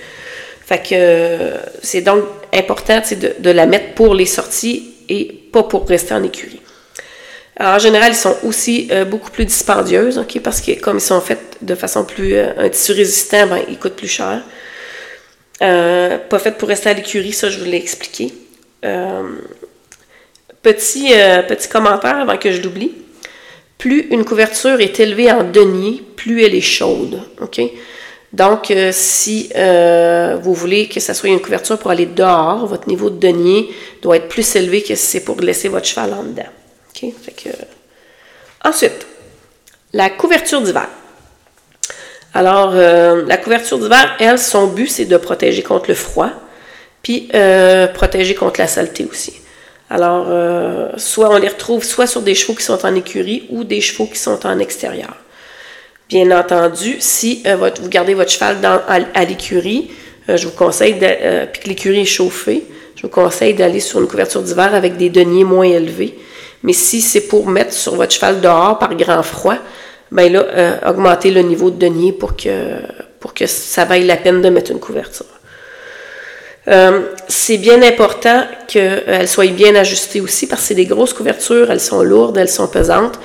Fait 0.65 0.79
que 0.79 0.95
euh, 0.95 1.57
c'est 1.83 2.01
donc 2.01 2.25
important 2.53 3.01
de, 3.11 3.35
de, 3.39 3.51
la 3.51 3.67
mettre 3.67 3.95
pour 3.95 4.15
les 4.15 4.27
sorties 4.27 4.95
et 5.09 5.25
pas 5.53 5.63
pour 5.63 5.89
rester 5.89 6.15
en 6.15 6.23
écurie. 6.23 6.61
En 7.61 7.79
général, 7.79 8.13
ils 8.13 8.17
sont 8.17 8.37
aussi 8.45 8.91
beaucoup 9.09 9.31
plus 9.31 9.45
dispendieuses, 9.45 10.19
OK, 10.19 10.41
parce 10.41 10.61
que 10.61 10.73
comme 10.81 10.97
ils 10.97 11.03
sont 11.03 11.21
faits 11.21 11.59
de 11.61 11.75
façon 11.75 12.05
plus, 12.05 12.37
un 12.39 12.69
tissu 12.71 12.93
résistant, 12.93 13.47
ben, 13.47 13.61
ils 13.69 13.79
coûtent 13.79 13.95
plus 13.95 14.09
cher. 14.09 14.43
pas 15.61 16.39
fait 16.39 16.57
pour 16.57 16.69
rester 16.69 16.91
à 16.91 16.95
l'écurie, 16.95 17.33
ça 17.33 17.51
je 17.51 17.59
vous 17.59 17.67
l'ai 17.67 17.77
expliqué. 17.77 18.33
Euh, 18.85 19.23
petit, 20.63 21.13
euh, 21.13 21.43
petit 21.43 21.69
commentaire 21.69 22.17
avant 22.17 22.37
que 22.37 22.51
je 22.51 22.61
l'oublie. 22.63 22.93
Plus 23.79 24.09
une 24.11 24.25
couverture 24.25 24.81
est 24.81 24.99
élevée 25.01 25.31
en 25.31 25.45
denier, 25.45 26.03
plus 26.17 26.45
elle 26.45 26.55
est 26.55 26.61
chaude. 26.61 27.23
Donc, 28.33 28.71
euh, 28.71 28.91
si 28.93 29.51
vous 30.43 30.55
voulez 30.55 30.89
que 30.89 31.01
ça 31.01 31.15
soit 31.15 31.29
une 31.29 31.41
couverture 31.41 31.79
pour 31.79 31.91
aller 31.91 32.07
dehors, 32.07 32.67
votre 32.67 32.89
niveau 32.89 33.11
de 33.11 33.19
denier 33.19 33.71
doit 34.01 34.17
être 34.17 34.29
plus 34.29 34.57
élevé 34.57 34.83
que 34.83 34.95
si 34.95 35.07
c'est 35.07 35.25
pour 35.25 35.41
laisser 35.41 35.69
votre 35.69 35.87
cheval 35.87 36.15
en 36.15 36.23
dedans. 36.23 36.49
OK? 36.95 37.13
Ensuite, 38.65 39.07
la 39.93 40.09
couverture 40.09 40.63
d'hiver. 40.63 40.89
Alors, 42.33 42.73
la 42.73 43.37
couverture 43.37 43.79
d'hiver, 43.79 44.17
elle, 44.19 44.39
son 44.39 44.69
but, 44.69 44.89
c'est 44.89 45.05
de 45.05 45.17
protéger 45.19 45.63
contre 45.63 45.91
le 45.91 45.95
froid, 45.95 46.31
puis 47.03 47.29
euh, 47.35 47.89
protéger 47.89 48.35
contre 48.35 48.61
la 48.61 48.69
saleté 48.69 49.07
aussi. 49.11 49.35
Alors, 49.91 50.27
euh, 50.29 50.89
soit 50.97 51.31
on 51.31 51.37
les 51.37 51.49
retrouve 51.49 51.85
soit 51.85 52.07
sur 52.07 52.23
des 52.23 52.35
chevaux 52.35 52.55
qui 52.55 52.63
sont 52.63 52.87
en 52.87 52.95
écurie 52.95 53.47
ou 53.51 53.65
des 53.65 53.81
chevaux 53.81 54.07
qui 54.07 54.19
sont 54.19 54.47
en 54.47 54.59
extérieur. 54.59 55.17
Bien 56.13 56.31
entendu, 56.39 56.97
si 56.99 57.43
euh, 57.47 57.57
vous 57.57 57.89
gardez 57.89 58.13
votre 58.13 58.31
cheval 58.31 58.59
à, 59.15 59.25
l'écurie, 59.25 59.91
je 60.29 60.47
vous 60.47 60.53
conseille, 60.53 60.93
puis 60.95 61.63
que 61.63 61.69
l'écurie 61.71 62.03
est 62.03 62.05
chauffée, 62.05 62.65
je 62.97 63.03
vous 63.05 63.09
conseille 63.09 63.55
d'aller 63.55 63.81
sur 63.81 63.99
une 63.99 64.07
couverture 64.07 64.43
d'hiver 64.43 64.75
avec 64.75 64.99
des 64.99 65.09
deniers 65.09 65.45
moins 65.45 65.65
élevés. 65.65 66.19
Mais 66.65 66.75
si 66.75 67.01
c'est 67.01 67.23
pour 67.23 67.49
mettre 67.49 67.73
sur 67.73 67.95
votre 67.95 68.13
cheval 68.13 68.43
dehors 68.43 68.79
par 68.79 68.95
grand 68.95 69.23
froid, 69.23 69.57
ben 70.11 70.31
là, 70.31 70.81
augmentez 70.87 71.31
le 71.31 71.41
niveau 71.41 71.71
de 71.71 71.79
denier 71.79 72.13
pour 72.13 72.37
que, 72.37 72.77
pour 73.19 73.33
que 73.33 73.47
ça 73.47 73.87
vaille 73.87 74.05
la 74.05 74.19
peine 74.19 74.43
de 74.43 74.51
mettre 74.51 74.71
une 74.71 74.81
couverture. 74.81 75.25
Euh, 76.69 77.07
c'est 77.27 77.57
bien 77.57 77.83
important 77.83 78.45
qu'elles 78.69 79.29
soient 79.29 79.47
bien 79.47 79.75
ajustées 79.75 80.21
aussi 80.21 80.47
parce 80.47 80.61
que 80.61 80.69
c'est 80.69 80.75
des 80.75 80.85
grosses 80.87 81.15
couvertures, 81.15 81.71
elles 81.71 81.81
sont 81.81 82.03
lourdes, 82.03 82.37
elles 82.37 82.51
sont 82.51 82.69
pesantes. 82.69 83.19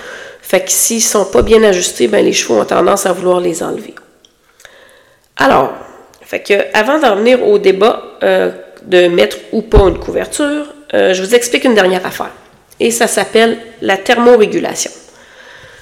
Fait 0.48 0.62
que 0.62 0.72
s'ils 0.72 0.98
ne 0.98 1.02
sont 1.02 1.26
pas 1.26 1.42
bien 1.42 1.62
ajustés, 1.64 2.08
ben 2.08 2.24
les 2.24 2.32
chevaux 2.32 2.62
ont 2.62 2.64
tendance 2.64 3.06
à 3.06 3.12
vouloir 3.12 3.42
les 3.42 3.62
enlever. 3.62 3.94
Alors, 5.36 5.74
fait 6.22 6.40
que 6.40 6.54
avant 6.74 7.00
d'en 7.00 7.18
venir 7.18 7.46
au 7.46 7.58
débat 7.58 8.02
euh, 8.24 8.52
de 8.84 9.10
mettre 9.10 9.36
ou 9.52 9.62
pas 9.62 9.80
une 9.90 10.00
couverture, 10.00 10.68
euh, 10.94 11.14
je 11.14 11.22
vous 11.22 11.36
explique 11.36 11.66
une 11.66 11.76
dernière 11.76 12.06
affaire. 12.06 12.32
Et 12.80 12.92
ça 12.92 13.08
s'appelle 13.08 13.58
la 13.82 13.98
thermorégulation. 13.98 14.92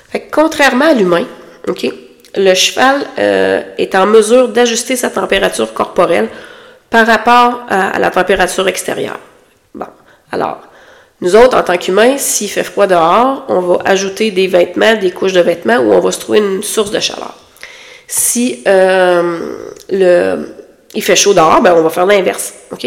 Fait 0.09 0.21
que 0.21 0.31
contrairement 0.31 0.85
à 0.85 0.93
l'humain, 0.93 1.27
ok, 1.67 1.85
le 2.35 2.53
cheval 2.55 3.05
est 3.77 3.93
en 3.93 4.07
mesure 4.07 4.47
d'ajuster 4.47 4.95
sa 4.95 5.11
température 5.11 5.75
corporelle 5.75 6.27
par 6.89 7.05
rapport 7.05 7.65
à, 7.69 7.99
la 7.99 8.09
température 8.09 8.67
extérieure. 8.67 9.19
Bon, 9.75 9.85
alors, 10.31 10.61
nous 11.21 11.35
autres, 11.35 11.57
en 11.57 11.63
tant 11.63 11.77
qu'humains, 11.77 12.17
s'il 12.17 12.49
fait 12.49 12.63
froid 12.63 12.87
dehors, 12.87 13.45
on 13.47 13.59
va 13.61 13.79
ajouter 13.85 14.31
des 14.31 14.47
vêtements, 14.47 14.95
des 14.95 15.11
couches 15.11 15.33
de 15.33 15.39
vêtements, 15.39 15.77
ou 15.77 15.93
on 15.93 15.99
va 15.99 16.11
se 16.11 16.19
trouver 16.19 16.39
une 16.39 16.61
source 16.61 16.91
de 16.91 16.99
chaleur. 16.99 17.35
Si 18.07 18.63
euh, 18.67 19.39
le, 19.89 20.47
il 20.93 21.01
fait 21.01 21.15
chaud 21.15 21.33
dehors, 21.33 21.61
ben 21.61 21.73
on 21.75 21.81
va 21.81 21.89
faire 21.89 22.05
l'inverse. 22.05 22.53
OK? 22.71 22.85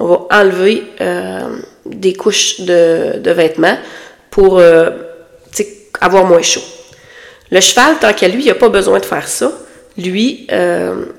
On 0.00 0.06
va 0.06 0.26
enlever 0.30 0.84
euh, 1.00 1.58
des 1.86 2.14
couches 2.14 2.60
de, 2.60 3.30
vêtements 3.30 3.78
pour 4.30 4.58
euh, 4.58 4.90
avoir 6.00 6.24
moins 6.24 6.42
chaud. 6.42 6.62
Le 7.50 7.60
cheval, 7.60 7.96
tant 8.00 8.12
qu'à 8.12 8.28
lui, 8.28 8.42
il 8.42 8.48
n'a 8.48 8.54
pas 8.54 8.68
besoin 8.68 8.98
de 8.98 9.06
faire 9.06 9.26
ça 9.26 9.52
lui, 9.96 10.46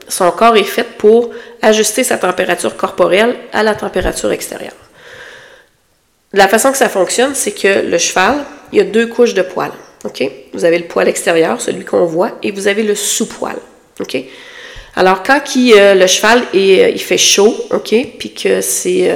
son 0.08 0.32
corps 0.32 0.56
est 0.56 0.64
fait 0.64 0.88
pour 0.98 1.32
ajuster 1.62 2.06
sa 2.06 2.18
température 2.18 2.78
corporelle 2.78 3.36
à 3.52 3.62
la 3.62 3.76
température 3.76 4.32
extérieure. 4.32 4.72
La 6.34 6.48
façon 6.48 6.72
que 6.72 6.78
ça 6.78 6.90
fonctionne, 6.90 7.34
c'est 7.34 7.52
que 7.52 7.90
le 7.90 7.98
cheval, 7.98 8.46
il 8.72 8.78
y 8.78 8.82
a 8.82 8.86
deux 8.86 9.08
couches 9.08 9.34
de 9.34 9.42
poils. 9.42 9.72
OK? 10.06 10.24
Vous 10.54 10.64
avez 10.64 10.78
le 10.78 10.86
poil 10.86 11.08
extérieur, 11.08 11.60
celui 11.60 11.84
qu'on 11.86 12.06
voit, 12.06 12.38
et 12.44 12.52
vous 12.52 12.68
avez 12.68 12.84
le 12.84 12.96
sous-poil. 12.96 13.58
OK? 14.00 14.18
Alors, 14.96 15.24
quand 15.24 15.42
euh, 15.56 15.96
le 15.96 16.08
cheval 16.08 16.44
est, 16.54 16.84
euh, 16.84 16.90
il 16.90 17.02
fait 17.02 17.18
chaud, 17.18 17.56
OK, 17.72 17.96
puis 18.18 18.34
que 18.34 18.62
c'est 18.62 19.10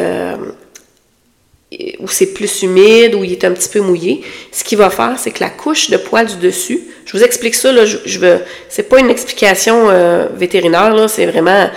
où 2.00 2.08
c'est 2.08 2.34
plus 2.34 2.64
humide, 2.64 3.16
où 3.16 3.24
il 3.24 3.32
est 3.32 3.44
un 3.44 3.52
petit 3.52 3.70
peu 3.70 3.80
mouillé, 3.80 4.22
ce 4.52 4.64
qu'il 4.64 4.78
va 4.78 4.90
faire, 4.90 5.16
c'est 5.18 5.32
que 5.32 5.44
la 5.44 5.50
couche 5.50 5.90
de 5.90 5.98
poils 5.98 6.28
du 6.28 6.36
dessus, 6.38 6.82
je 7.06 7.18
vous 7.18 7.24
explique 7.24 7.56
ça, 7.56 7.72
là, 7.72 7.86
je, 7.86 8.20
veux, 8.20 8.40
c'est 8.70 8.84
pas 8.84 9.00
une 9.00 9.10
explication 9.10 9.90
euh, 9.90 10.28
vétérinaire, 10.36 10.94
là, 10.94 11.08
c'est 11.08 11.26
vraiment, 11.26 11.70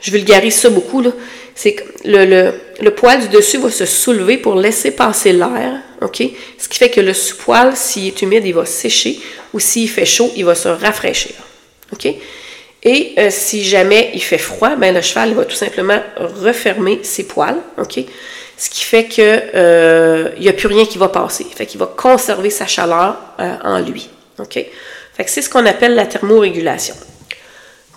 je 0.00 0.10
vulgarise 0.10 0.54
ça 0.54 0.70
beaucoup, 0.70 1.00
là, 1.00 1.10
c'est 1.56 1.72
que 1.74 1.82
le, 2.04 2.52
le, 2.80 2.90
poil 2.92 3.20
du 3.20 3.28
dessus 3.28 3.58
va 3.58 3.70
se 3.70 3.86
soulever 3.86 4.38
pour 4.38 4.54
laisser 4.54 4.92
passer 4.92 5.32
l'air, 5.32 5.80
OK? 6.02 6.22
Ce 6.58 6.68
qui 6.68 6.78
fait 6.78 6.90
que 6.90 7.00
le 7.00 7.14
sous-poil, 7.14 7.74
s'il 7.74 8.06
est 8.06 8.22
humide, 8.22 8.44
il 8.46 8.52
va 8.52 8.66
sécher, 8.66 9.18
ou 9.52 9.58
s'il 9.58 9.88
fait 9.88 10.06
chaud, 10.06 10.30
il 10.36 10.44
va 10.44 10.54
se 10.54 10.68
rafraîchir, 10.68 11.34
OK? 11.92 12.06
Et 12.84 13.14
euh, 13.18 13.30
si 13.30 13.64
jamais 13.64 14.10
il 14.14 14.22
fait 14.22 14.38
froid, 14.38 14.76
ben 14.76 14.94
le 14.94 15.00
cheval 15.00 15.30
il 15.30 15.34
va 15.34 15.44
tout 15.44 15.56
simplement 15.56 16.00
refermer 16.16 17.00
ses 17.02 17.26
poils, 17.26 17.58
OK? 17.78 18.04
ce 18.56 18.70
qui 18.70 18.84
fait 18.84 19.06
qu'il 19.06 19.24
euh, 19.24 20.30
n'y 20.38 20.48
a 20.48 20.52
plus 20.52 20.68
rien 20.68 20.86
qui 20.86 20.98
va 20.98 21.08
passer. 21.08 21.44
Fait 21.44 21.66
qu'il 21.66 21.78
va 21.78 21.86
conserver 21.86 22.50
sa 22.50 22.66
chaleur 22.66 23.16
euh, 23.38 23.56
en 23.62 23.80
lui. 23.80 24.08
OK? 24.38 24.54
Fait 24.54 25.24
que 25.24 25.30
c'est 25.30 25.42
ce 25.42 25.50
qu'on 25.50 25.66
appelle 25.66 25.94
la 25.94 26.06
thermorégulation. 26.06 26.94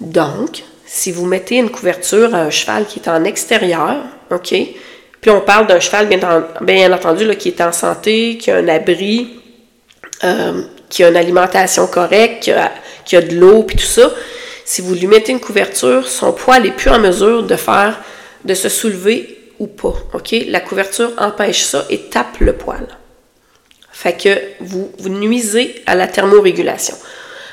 Donc, 0.02 0.64
si 0.92 1.12
vous 1.12 1.28
mettez 1.28 1.58
une 1.58 1.70
couverture 1.70 2.34
à 2.34 2.40
un 2.40 2.50
cheval 2.50 2.88
qui 2.88 2.98
est 3.00 3.08
en 3.08 3.24
extérieur, 3.24 3.98
OK? 4.32 4.56
Puis 5.22 5.30
on 5.30 5.40
parle 5.42 5.68
d'un 5.68 5.80
cheval, 5.80 6.08
bien, 6.62 6.92
entendu, 6.92 7.30
qui 7.38 7.50
est 7.50 7.62
en 7.62 7.72
santé, 7.72 8.40
qui 8.40 8.50
a 8.50 8.56
un 8.56 8.68
abri, 8.68 9.40
euh, 10.24 10.64
qui 10.90 11.04
a 11.04 11.10
une 11.10 11.16
alimentation 11.16 11.86
correcte, 11.86 12.52
qui 13.06 13.16
a, 13.16 13.22
de 13.22 13.36
l'eau, 13.36 13.62
puis 13.62 13.78
tout 13.78 13.84
ça. 13.84 14.12
Si 14.66 14.82
vous 14.82 14.96
lui 14.96 15.06
mettez 15.06 15.32
une 15.32 15.40
couverture, 15.40 16.08
son 16.08 16.34
poids 16.34 16.60
n'est 16.60 16.72
plus 16.72 16.90
en 16.90 16.98
mesure 16.98 17.44
de 17.44 17.56
faire, 17.56 18.00
de 18.44 18.56
se 18.56 18.68
soulever 18.68 19.38
ou 19.60 19.68
pas. 19.68 19.94
OK? 20.14 20.36
La 20.48 20.60
couverture 20.60 21.12
empêche 21.20 21.62
ça 21.62 21.86
et 21.92 22.00
tape 22.00 22.40
le 22.40 22.54
poil. 22.54 22.88
Fait 23.92 24.14
que 24.14 24.40
vous, 24.60 24.92
vous 24.98 25.10
nuisez 25.10 25.84
à 25.86 25.94
la 25.94 26.08
thermorégulation. 26.08 26.96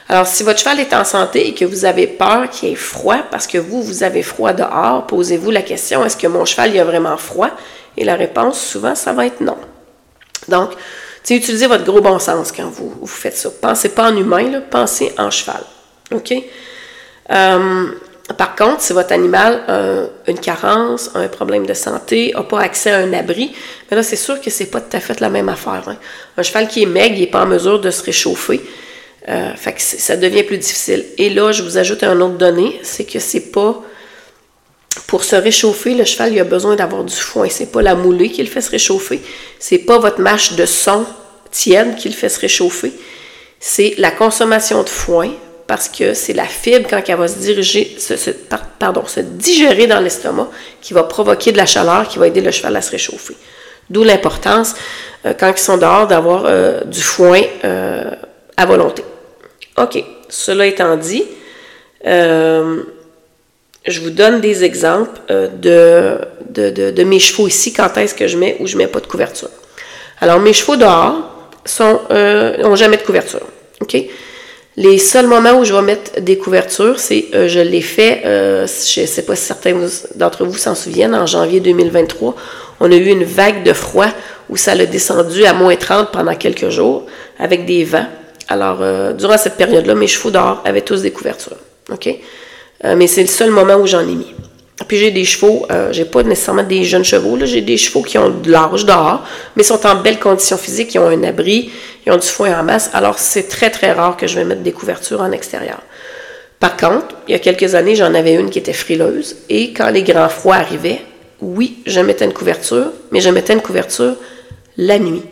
Alors, 0.09 0.27
si 0.27 0.45
votre 0.45 0.61
cheval 0.61 0.79
est 0.79 0.95
en 0.95 1.05
santé 1.05 1.49
et 1.49 1.55
que 1.55 1.65
vous 1.65 1.85
avez 1.85 2.07
peur 2.07 2.49
qu'il 2.49 2.71
ait 2.71 2.77
froid 2.77 3.19
parce 3.31 3.47
que 3.47 3.59
vous, 3.59 3.83
vous 3.83 4.03
avez 4.05 4.23
froid 4.23 4.53
dehors, 4.53 5.07
posez-vous 5.07 5.51
la 5.51 5.63
question, 5.63 6.05
est-ce 6.05 6.17
que 6.17 6.29
mon 6.29 6.45
cheval 6.45 6.73
il 6.73 6.79
a 6.79 6.85
vraiment 6.85 7.17
froid? 7.17 7.51
Et 7.97 8.05
la 8.05 8.15
réponse, 8.15 8.61
souvent, 8.61 8.95
ça 8.95 9.13
va 9.13 9.27
être 9.27 9.41
non. 9.41 9.57
Donc, 10.49 10.71
utilisez 11.29 11.67
votre 11.67 11.85
gros 11.85 12.01
bon 12.01 12.19
sens 12.21 12.53
quand 12.53 12.69
vous, 12.69 13.07
faites 13.07 13.37
ça. 13.37 13.51
Pensez 13.61 13.89
pas 13.89 14.11
en 14.11 14.17
humain, 14.17 14.49
là, 14.49 14.61
pensez 14.61 15.13
en 15.19 15.31
cheval. 15.31 15.63
OK? 16.13 16.33
Euh, 17.33 17.87
par 18.39 18.55
contre, 18.55 18.83
si 18.83 18.93
votre 18.93 19.13
animal 19.13 19.63
a 19.67 20.31
une 20.31 20.39
carence, 20.39 21.11
a 21.15 21.21
un 21.21 21.29
problème 21.29 21.67
de 21.67 21.75
santé, 21.75 22.33
n'a 22.35 22.43
pas 22.43 22.61
accès 22.61 22.93
à 22.93 22.99
un 22.99 23.13
abri, 23.13 23.53
mais 23.91 23.97
là, 23.97 24.03
c'est 24.05 24.17
sûr 24.17 24.41
que 24.41 24.51
c'est 24.51 24.67
pas 24.67 24.81
tout 24.81 24.97
à 24.97 25.01
fait 25.01 25.19
la 25.21 25.31
même 25.31 25.49
affaire. 25.49 25.83
Hein. 25.89 25.97
Un 26.37 26.43
cheval 26.43 26.69
qui 26.69 26.83
est 26.83 26.87
maigre, 26.87 27.15
il 27.17 27.21
n'est 27.21 27.27
pas 27.27 27.43
en 27.43 27.47
mesure 27.47 27.81
de 27.81 27.91
se 27.91 28.05
réchauffer. 28.05 28.61
Euh, 29.29 29.55
fait 29.57 29.73
que 29.73 29.81
ça 29.81 30.17
devient 30.17 30.45
plus 30.45 30.59
difficile. 30.59 31.05
Et 31.19 31.31
là, 31.31 31.51
je 31.51 31.63
vous 31.63 31.79
ajoute 31.79 32.03
un 32.05 32.21
autre 32.21 32.37
donnée, 32.37 32.79
c'est 32.83 33.05
que 33.05 33.19
c'est 33.19 33.51
pas 33.51 33.83
pour 35.07 35.25
se 35.25 35.37
réchauffer, 35.37 35.95
le 35.95 36.05
cheval 36.05 36.33
il 36.33 36.41
a 36.41 36.45
besoin 36.45 36.75
d'avoir 36.75 37.05
du 37.05 37.15
foin. 37.15 37.49
C'est 37.51 37.71
pas 37.71 37.83
la 37.83 37.95
moulée 37.95 38.31
qui 38.31 38.43
le 38.43 38.49
fait 38.49 38.61
se 38.61 38.71
réchauffer. 38.71 39.21
C'est 39.59 39.79
pas 39.79 39.99
votre 39.99 40.21
mâche 40.21 40.55
de 40.55 40.67
son 40.67 41.05
tiède 41.51 41.97
qui 41.97 42.09
le 42.09 42.15
fait 42.15 42.29
se 42.29 42.41
réchauffer. 42.41 42.93
C'est 43.61 43.95
la 43.99 44.11
consommation 44.11 44.83
de 44.83 44.89
foin 44.89 45.31
parce 45.67 45.89
que 45.89 46.15
c'est 46.15 46.33
la 46.33 46.45
fibre, 46.45 46.89
quand 46.89 47.03
elle 47.07 47.17
va 47.17 47.29
se 47.29 47.39
diriger, 47.39 47.97
se, 47.99 48.31
pardon, 48.79 49.05
se 49.07 49.21
digérer 49.21 49.87
dans 49.87 49.99
l'estomac, 49.99 50.49
qui 50.81 50.95
va 50.95 51.03
provoquer 51.03 51.51
de 51.51 51.57
la 51.57 51.67
chaleur, 51.67 52.07
qui 52.09 52.19
va 52.19 52.29
aider 52.29 52.41
le 52.41 52.53
cheval 52.53 52.77
à 52.77 52.83
se 52.83 52.93
réchauffer. 52.93 53.37
D'où 53.91 54.05
l'importance, 54.05 54.75
euh, 55.25 55.35
quand 55.39 55.51
ils 55.51 55.59
sont 55.59 55.77
dehors, 55.77 56.07
d'avoir 56.07 56.45
euh, 56.47 56.83
du 56.85 57.03
foin 57.03 57.43
euh, 57.65 58.11
à 58.57 58.67
volonté. 58.67 59.03
OK, 59.79 60.03
cela 60.29 60.67
étant 60.67 60.97
dit, 60.97 61.25
je 62.05 62.83
je 63.89 64.01
vous 64.01 64.11
donne 64.11 64.41
des 64.41 64.65
exemples 64.65 65.21
de, 65.29 66.19
de, 66.51 67.05
mes 67.05 67.21
chevaux 67.21 67.47
ici, 67.47 67.73
quand 67.73 67.97
est-ce 67.99 68.17
que 68.17 68.27
je 68.27 68.37
mets 68.37 68.57
ou 68.59 68.67
je 68.67 68.77
mets 68.77 68.89
pas 68.89 68.99
de 68.99 69.07
couverture? 69.07 69.51
Alors, 70.21 70.41
mes 70.41 70.53
chevaux 70.53 70.75
dehors 70.75 71.49
sont, 71.65 72.01
n'ont 72.11 72.75
jamais 72.75 72.97
de 72.97 73.03
couverture. 73.03 73.47
OK? 73.81 73.97
Les 74.79 74.99
seuls 74.99 75.27
moments 75.27 75.59
où 75.59 75.65
je 75.65 75.73
vais 75.73 75.81
mettre 75.81 76.21
des 76.21 76.37
couvertures, 76.37 77.01
c'est 77.01 77.29
euh, 77.35 77.49
je 77.49 77.61
l'ai 77.61 77.81
fait, 77.81 78.23
euh, 78.27 78.67
je 78.67 79.01
ne 79.01 79.07
sais 79.07 79.23
pas 79.23 79.35
si 79.35 79.47
certains 79.47 79.75
d'entre 80.17 80.45
vous 80.45 80.59
s'en 80.59 80.75
souviennent, 80.75 81.15
en 81.15 81.25
janvier 81.25 81.61
2023, 81.61 82.37
on 82.81 82.93
a 82.93 82.95
eu 82.95 83.07
une 83.07 83.25
vague 83.25 83.63
de 83.63 83.73
froid 83.73 84.09
où 84.51 84.57
ça 84.59 84.75
l'a 84.75 84.85
descendu 84.85 85.47
à 85.47 85.55
moins 85.55 85.77
30 85.77 86.13
pendant 86.13 86.35
quelques 86.35 86.69
jours 86.69 87.07
avec 87.39 87.65
des 87.65 87.85
vents. 87.85 88.05
Alors, 88.49 88.79
euh, 88.81 89.13
durant 89.13 89.39
cette 89.39 89.57
période-là, 89.57 89.95
mes 89.95 90.07
chevaux 90.07 90.31
d'or 90.31 90.63
avaient 90.65 90.83
tous 90.83 91.03
des 91.03 91.13
couvertures. 91.13 91.59
OK? 91.93 92.09
mais 92.85 93.07
c'est 93.07 93.23
le 93.23 93.27
seul 93.27 93.51
moment 93.51 93.77
où 93.77 93.87
j'en 93.87 94.01
ai 94.01 94.15
mis. 94.15 94.35
Puis 94.87 94.99
j'ai 94.99 95.11
des 95.11 95.25
chevaux, 95.25 95.67
euh, 95.71 95.91
j'ai 95.93 96.05
pas 96.05 96.23
nécessairement 96.23 96.63
des 96.63 96.85
jeunes 96.85 97.05
chevaux, 97.05 97.39
j'ai 97.43 97.63
des 97.63 97.79
chevaux 97.79 98.03
qui 98.03 98.19
ont 98.19 98.29
de 98.29 98.51
l'âge 98.51 98.85
dehors, 98.85 99.27
mais 99.57 99.63
sont 99.63 99.87
en 99.87 99.97
belle 99.97 100.19
condition 100.19 100.59
physique, 100.59 100.95
ils 100.95 100.99
ont 100.99 101.09
un 101.09 101.23
abri, 101.23 101.71
ils 102.05 102.13
ont 102.13 102.19
du 102.19 102.27
foin 102.27 102.61
en 102.61 102.63
masse. 102.63 102.91
Alors 102.93 103.19
c'est 103.19 103.49
très 103.49 103.71
très 103.71 103.93
rare 103.93 104.19
que 104.19 104.27
je 104.27 104.37
vais 104.37 104.45
mettre 104.45 104.61
des 104.61 104.73
couvertures 104.73 105.23
en 105.23 105.33
extérieur. 105.33 105.81
Par 106.61 106.77
contre, 106.77 107.15
il 107.27 107.33
y 107.33 107.35
a 107.35 107.39
quelques 107.39 107.75
années, 107.75 107.95
j'en 107.95 108.15
avais 108.15 108.35
une 108.35 108.51
qui 108.51 108.59
était 108.59 108.75
frileuse, 108.75 109.37
et 109.49 109.73
quand 109.73 109.89
les 109.89 110.03
grands 110.03 110.29
froids 110.29 110.57
arrivaient, 110.57 111.01
oui, 111.41 111.79
je 111.87 112.01
mettais 112.01 112.27
une 112.27 112.33
couverture, 112.33 112.93
mais 113.13 113.21
je 113.21 113.31
mettais 113.31 113.55
une 113.55 113.63
couverture 113.63 114.15
la 114.77 114.99
nuit. 114.99 115.23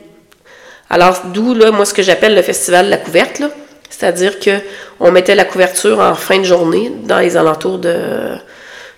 Alors 0.90 1.22
d'où 1.32 1.54
là, 1.54 1.70
moi 1.70 1.84
ce 1.84 1.94
que 1.94 2.02
j'appelle 2.02 2.34
le 2.34 2.42
festival 2.42 2.86
de 2.86 2.90
la 2.90 2.98
couverte, 2.98 3.42
c'est-à-dire 3.90 4.38
que 4.38 4.58
on 5.00 5.10
mettait 5.10 5.34
la 5.34 5.44
couverture 5.44 6.00
en 6.00 6.14
fin 6.14 6.38
de 6.38 6.44
journée 6.44 6.92
dans 7.04 7.18
les 7.18 7.36
alentours 7.36 7.78
de 7.78 7.94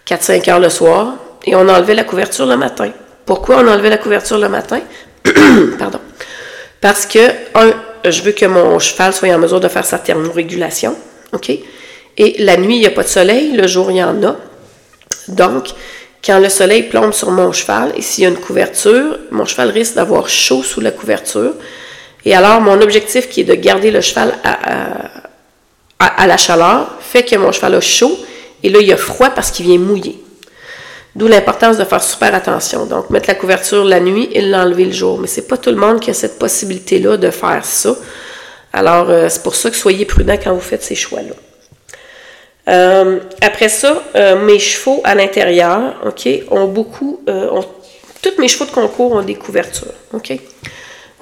4-5 0.07 0.51
heures 0.51 0.61
le 0.61 0.70
soir, 0.70 1.14
et 1.44 1.55
on 1.55 1.68
enlevait 1.68 1.94
la 1.94 2.05
couverture 2.05 2.46
le 2.46 2.57
matin. 2.57 2.90
Pourquoi 3.25 3.59
on 3.59 3.68
enlevait 3.68 3.90
la 3.90 3.99
couverture 3.99 4.38
le 4.38 4.49
matin? 4.49 4.81
Pardon. 5.79 6.01
Parce 6.81 7.07
que, 7.07 7.29
un, 7.55 7.72
je 8.05 8.22
veux 8.22 8.33
que 8.33 8.46
mon 8.46 8.79
cheval 8.79 9.12
soit 9.12 9.33
en 9.35 9.38
mesure 9.38 9.61
de 9.61 9.68
faire 9.68 9.85
sa 9.85 9.99
thermorégulation, 9.99 10.96
OK? 11.33 11.51
Et 12.18 12.37
la 12.38 12.57
nuit, 12.57 12.77
il 12.77 12.81
n'y 12.81 12.87
a 12.87 12.90
pas 12.90 13.03
de 13.03 13.09
soleil, 13.09 13.53
le 13.53 13.66
jour, 13.66 13.90
il 13.90 13.99
y 13.99 14.03
en 14.03 14.22
a. 14.22 14.37
Donc, 15.29 15.68
quand 16.27 16.41
le 16.41 16.49
soleil 16.49 16.83
plombe 16.83 17.12
sur 17.12 17.31
mon 17.31 17.53
cheval, 17.53 17.93
et 17.97 18.03
s'il 18.03 18.25
y 18.25 18.27
a 18.27 18.31
une 18.31 18.37
couverture, 18.37 19.19
mon 19.31 19.45
cheval 19.45 19.71
risque 19.71 19.95
d'avoir 19.95 20.29
chaud 20.29 20.65
sous 20.65 20.81
la 20.81 20.91
couverture. 20.91 21.53
Et 22.25 22.35
alors, 22.35 22.61
mon 22.61 22.81
objectif 22.81 23.29
qui 23.29 23.43
est 23.43 23.45
de 23.45 23.55
garder 23.55 23.93
le 23.93 24.01
cheval 24.01 24.35
à, 24.43 26.27
la 26.27 26.37
chaleur 26.37 26.97
fait 27.01 27.23
que 27.23 27.37
mon 27.37 27.53
cheval 27.53 27.77
a 27.77 27.81
chaud 27.81 28.19
et 28.65 28.69
là, 28.69 28.81
il 28.81 28.93
a 28.93 28.97
froid 28.97 29.31
parce 29.31 29.53
qu'il 29.53 29.67
vient 29.67 29.79
mouiller. 29.79 30.21
D'où 31.15 31.29
l'importance 31.29 31.79
de 31.79 31.85
faire 31.85 32.03
super 32.03 32.35
attention. 32.35 32.85
Donc, 32.87 33.09
mettre 33.11 33.29
la 33.29 33.37
couverture 33.37 33.85
la 33.85 34.01
nuit 34.01 34.29
et 34.33 34.43
l'enlever 34.43 34.87
le 34.87 34.93
jour. 34.93 35.19
Mais 35.19 35.29
c'est 35.29 35.47
pas 35.47 35.57
tout 35.57 35.71
le 35.71 35.77
monde 35.77 36.01
qui 36.01 36.11
a 36.11 36.15
cette 36.15 36.39
possibilité-là 36.39 37.17
de 37.17 37.31
faire 37.31 37.65
ça. 37.65 37.95
Alors, 38.73 39.09
euh, 39.09 39.29
c'est 39.31 39.43
pour 39.43 39.55
ça 39.55 39.71
que 39.71 39.77
soyez 39.77 40.05
prudent 40.05 40.37
quand 40.43 40.53
vous 40.53 40.61
faites 40.61 40.83
ces 40.83 40.97
choix-là. 40.97 41.35
Euh, 42.68 43.20
après 43.40 43.68
ça, 43.68 44.02
euh, 44.16 44.44
mes 44.44 44.59
chevaux 44.59 45.00
à 45.05 45.14
l'intérieur, 45.14 45.94
OK, 46.05 46.29
ont 46.50 46.66
beaucoup, 46.66 47.20
ont, 47.26 47.64
tous 48.22 48.40
mes 48.40 48.48
chevaux 48.48 48.64
de 48.64 48.70
concours 48.70 49.12
ont 49.12 49.22
des 49.22 49.37
couvertures, 49.37 49.94
OK? 50.12 50.33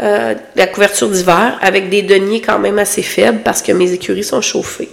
la 0.01 0.67
couverture 0.67 1.09
d'hiver 1.09 1.57
avec 1.63 1.89
des 1.89 2.03
deniers 2.03 2.41
quand 2.41 2.59
même 2.59 2.79
assez 2.79 3.03
faibles 3.03 3.41
parce 3.45 3.63
que 3.63 3.73
mes 3.73 3.93
écuries 3.93 4.25
sont 4.25 4.41
chauffées. 4.41 4.91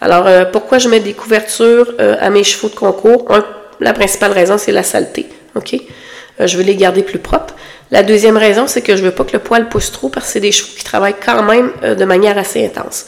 Alors, 0.00 0.26
euh, 0.26 0.44
pourquoi 0.44 0.78
je 0.78 0.88
mets 0.88 1.00
des 1.00 1.12
couvertures 1.12 1.92
euh, 2.00 2.16
à 2.20 2.30
mes 2.30 2.44
chevaux 2.44 2.68
de 2.68 2.74
concours? 2.74 3.26
la 3.80 3.92
principale 3.92 4.32
raison, 4.32 4.58
c'est 4.58 4.72
la 4.72 4.82
saleté. 4.82 5.26
OK? 5.54 5.74
Euh, 6.40 6.46
je 6.46 6.56
veux 6.56 6.62
les 6.62 6.76
garder 6.76 7.02
plus 7.02 7.18
propres. 7.18 7.54
La 7.90 8.02
deuxième 8.02 8.36
raison, 8.36 8.66
c'est 8.66 8.82
que 8.82 8.96
je 8.96 9.02
veux 9.02 9.10
pas 9.10 9.24
que 9.24 9.32
le 9.32 9.38
poil 9.38 9.68
pousse 9.68 9.90
trop 9.90 10.08
parce 10.08 10.26
que 10.26 10.32
c'est 10.32 10.40
des 10.40 10.52
chevaux 10.52 10.70
qui 10.76 10.84
travaillent 10.84 11.16
quand 11.24 11.42
même 11.42 11.72
de 11.82 12.04
manière 12.04 12.36
assez 12.36 12.64
intense. 12.64 13.06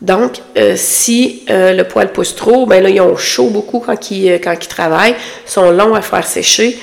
Donc, 0.00 0.40
si 0.76 1.44
le 1.48 1.82
poil 1.82 2.12
pousse 2.12 2.36
trop, 2.36 2.66
ben 2.66 2.82
là, 2.82 2.88
ils 2.88 3.00
ont 3.00 3.16
chaud 3.16 3.48
beaucoup 3.48 3.80
quand 3.80 4.10
ils, 4.10 4.40
quand 4.40 4.54
ils 4.60 4.68
travaillent, 4.68 5.16
ils 5.46 5.50
sont 5.50 5.70
longs 5.72 5.94
à 5.94 6.02
faire 6.02 6.26
sécher. 6.26 6.78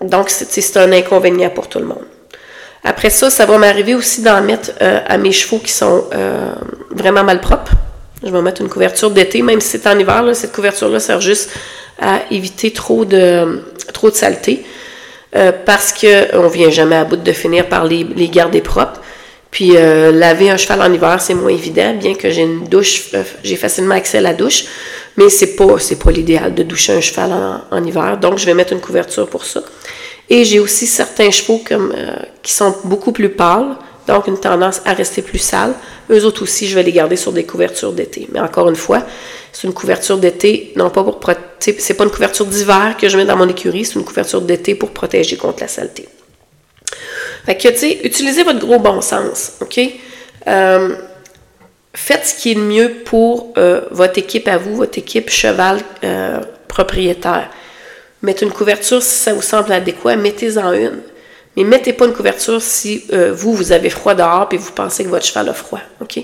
donc, 0.00 0.30
c'est 0.30 0.76
un 0.78 0.90
inconvénient 0.92 1.50
pour 1.50 1.68
tout 1.68 1.78
le 1.78 1.84
monde. 1.84 2.04
Après 2.82 3.10
ça, 3.10 3.28
ça 3.28 3.44
va 3.44 3.58
m'arriver 3.58 3.94
aussi 3.94 4.22
d'en 4.22 4.40
mettre 4.40 4.70
à 4.80 5.18
mes 5.18 5.32
chevaux 5.32 5.58
qui 5.58 5.72
sont 5.72 6.04
vraiment 6.92 7.24
mal 7.24 7.42
propres. 7.42 7.72
Je 8.24 8.30
vais 8.30 8.40
mettre 8.40 8.62
une 8.62 8.68
couverture 8.68 9.10
d'été, 9.10 9.42
même 9.42 9.60
si 9.60 9.68
c'est 9.78 9.86
en 9.86 9.98
hiver, 9.98 10.24
cette 10.34 10.52
couverture-là 10.52 10.98
sert 11.00 11.20
juste 11.20 11.50
à 12.00 12.20
éviter 12.30 12.72
trop 12.72 13.04
de, 13.04 13.62
trop 13.92 14.10
de 14.10 14.16
saleté. 14.16 14.64
Euh, 15.34 15.52
parce 15.64 15.92
qu'on 15.92 16.42
ne 16.44 16.48
vient 16.48 16.70
jamais 16.70 16.96
à 16.96 17.04
bout 17.04 17.16
de 17.16 17.32
finir 17.32 17.68
par 17.68 17.84
les, 17.84 18.04
les 18.04 18.28
garder 18.28 18.62
propres. 18.62 19.00
Puis 19.56 19.74
euh, 19.74 20.12
laver 20.12 20.50
un 20.50 20.58
cheval 20.58 20.82
en 20.82 20.92
hiver, 20.92 21.18
c'est 21.18 21.32
moins 21.32 21.48
évident, 21.48 21.94
bien 21.94 22.14
que 22.14 22.28
j'ai 22.28 22.42
une 22.42 22.64
douche, 22.64 23.04
euh, 23.14 23.22
j'ai 23.42 23.56
facilement 23.56 23.94
accès 23.94 24.18
à 24.18 24.20
la 24.20 24.34
douche, 24.34 24.66
mais 25.16 25.30
c'est 25.30 25.56
pas 25.56 25.78
c'est 25.78 25.96
pas 25.96 26.10
l'idéal 26.10 26.54
de 26.54 26.62
doucher 26.62 26.92
un 26.92 27.00
cheval 27.00 27.32
en, 27.70 27.82
hiver. 27.82 28.18
Donc 28.18 28.36
je 28.36 28.44
vais 28.44 28.52
mettre 28.52 28.74
une 28.74 28.82
couverture 28.82 29.26
pour 29.26 29.46
ça. 29.46 29.62
Et 30.28 30.44
j'ai 30.44 30.58
aussi 30.58 30.86
certains 30.86 31.30
chevaux 31.30 31.62
comme, 31.66 31.94
qui 32.42 32.52
sont 32.52 32.76
beaucoup 32.84 33.12
plus 33.12 33.30
pâles, 33.30 33.78
donc 34.06 34.26
une 34.26 34.38
tendance 34.38 34.82
à 34.84 34.92
rester 34.92 35.22
plus 35.22 35.38
sales. 35.38 35.72
Eux 36.10 36.26
autres 36.26 36.42
aussi, 36.42 36.68
je 36.68 36.74
vais 36.74 36.82
les 36.82 36.92
garder 36.92 37.16
sur 37.16 37.32
des 37.32 37.44
couvertures 37.44 37.92
d'été. 37.92 38.28
Mais 38.32 38.40
encore 38.40 38.68
une 38.68 38.76
fois, 38.76 39.04
c'est 39.52 39.66
une 39.66 39.72
couverture 39.72 40.18
d'été, 40.18 40.74
non 40.76 40.90
pas 40.90 41.02
pour 41.02 41.18
protéger, 41.18 41.78
c'est 41.78 41.94
pas 41.94 42.04
une 42.04 42.10
couverture 42.10 42.44
d'hiver 42.44 42.94
que 43.00 43.08
je 43.08 43.16
mets 43.16 43.24
dans 43.24 43.38
mon 43.38 43.48
écurie, 43.48 43.86
c'est 43.86 43.94
une 43.94 44.04
couverture 44.04 44.42
d'été 44.42 44.74
pour 44.74 44.90
protéger 44.90 45.38
contre 45.38 45.62
la 45.62 45.68
saleté. 45.68 46.06
Fait 47.46 47.56
que, 47.56 47.68
tu 47.68 47.76
sais, 47.76 48.00
utilisez 48.02 48.42
votre 48.42 48.58
gros 48.58 48.80
bon 48.80 49.00
sens, 49.00 49.52
OK? 49.60 49.78
Euh, 50.48 50.96
faites 51.94 52.26
ce 52.26 52.34
qui 52.34 52.50
est 52.50 52.54
le 52.54 52.62
mieux 52.62 52.90
pour 53.04 53.52
euh, 53.56 53.82
votre 53.92 54.18
équipe 54.18 54.48
à 54.48 54.58
vous, 54.58 54.74
votre 54.74 54.98
équipe 54.98 55.30
cheval 55.30 55.80
euh, 56.02 56.40
propriétaire. 56.66 57.48
Mettez 58.22 58.44
une 58.44 58.52
couverture 58.52 59.00
si 59.00 59.14
ça 59.14 59.32
vous 59.32 59.42
semble 59.42 59.70
adéquat, 59.70 60.16
mettez-en 60.16 60.72
une. 60.72 61.00
Mais 61.56 61.62
mettez 61.62 61.92
pas 61.92 62.06
une 62.06 62.12
couverture 62.12 62.60
si 62.60 63.04
vous, 63.32 63.54
vous 63.54 63.72
avez 63.72 63.88
froid 63.88 64.14
dehors 64.14 64.48
et 64.50 64.58
vous 64.58 64.72
pensez 64.72 65.04
que 65.04 65.08
votre 65.08 65.24
cheval 65.24 65.48
a 65.48 65.54
froid. 65.54 65.80
OK? 66.02 66.18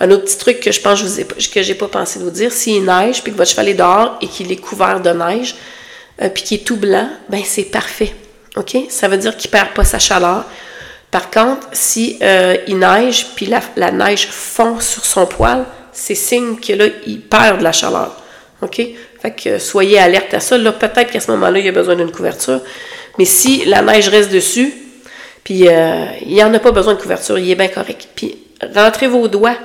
Un 0.00 0.10
autre 0.10 0.24
petit 0.24 0.38
truc 0.38 0.60
que 0.60 0.72
je 0.72 0.80
pense 0.80 1.00
que 1.00 1.62
je 1.62 1.68
n'ai 1.68 1.74
pas 1.74 1.88
pensé 1.88 2.18
de 2.18 2.24
vous 2.24 2.30
dire, 2.30 2.50
s'il 2.50 2.84
neige 2.84 3.22
puis 3.22 3.32
que 3.32 3.36
votre 3.36 3.50
cheval 3.50 3.68
est 3.68 3.74
dehors 3.74 4.18
et 4.20 4.26
qu'il 4.26 4.50
est 4.50 4.56
couvert 4.56 5.00
de 5.00 5.10
neige 5.10 5.54
puis 6.34 6.42
qu'il 6.42 6.60
est 6.60 6.64
tout 6.64 6.76
blanc, 6.76 7.08
ben 7.28 7.42
c'est 7.44 7.64
parfait. 7.64 8.12
OK? 8.58 8.76
Ça 8.90 9.08
veut 9.08 9.16
dire 9.16 9.36
qu'il 9.36 9.50
perd 9.50 9.70
pas 9.70 9.84
sa 9.84 9.98
chaleur. 9.98 10.44
Par 11.10 11.30
contre, 11.30 11.68
si 11.72 12.18
euh, 12.22 12.56
il 12.66 12.78
neige 12.78 13.28
puis 13.34 13.46
la, 13.46 13.60
la, 13.76 13.90
neige 13.92 14.28
fond 14.28 14.78
sur 14.80 15.04
son 15.04 15.26
poil, 15.26 15.64
c'est 15.92 16.14
signe 16.14 16.56
que 16.56 16.72
là, 16.72 16.86
il 17.06 17.20
perd 17.20 17.58
de 17.58 17.64
la 17.64 17.72
chaleur. 17.72 18.16
OK? 18.60 18.82
Fait 19.22 19.30
que 19.30 19.58
soyez 19.58 19.98
alerte 19.98 20.34
à 20.34 20.40
ça. 20.40 20.58
Là, 20.58 20.72
peut-être 20.72 21.10
qu'à 21.10 21.20
ce 21.20 21.30
moment-là, 21.30 21.60
il 21.60 21.68
a 21.68 21.72
besoin 21.72 21.96
d'une 21.96 22.10
couverture. 22.10 22.60
Mais 23.16 23.24
si 23.24 23.64
la 23.64 23.80
neige 23.80 24.08
reste 24.08 24.30
dessus, 24.30 24.74
puis 25.44 25.68
euh, 25.68 26.04
il 26.22 26.34
n'y 26.34 26.42
en 26.42 26.52
a 26.52 26.58
pas 26.58 26.72
besoin 26.72 26.94
de 26.94 27.00
couverture, 27.00 27.38
il 27.38 27.50
est 27.50 27.54
bien 27.54 27.68
correct. 27.68 28.08
Puis 28.14 28.38
rentrez 28.74 29.06
vos 29.06 29.28
doigts. 29.28 29.56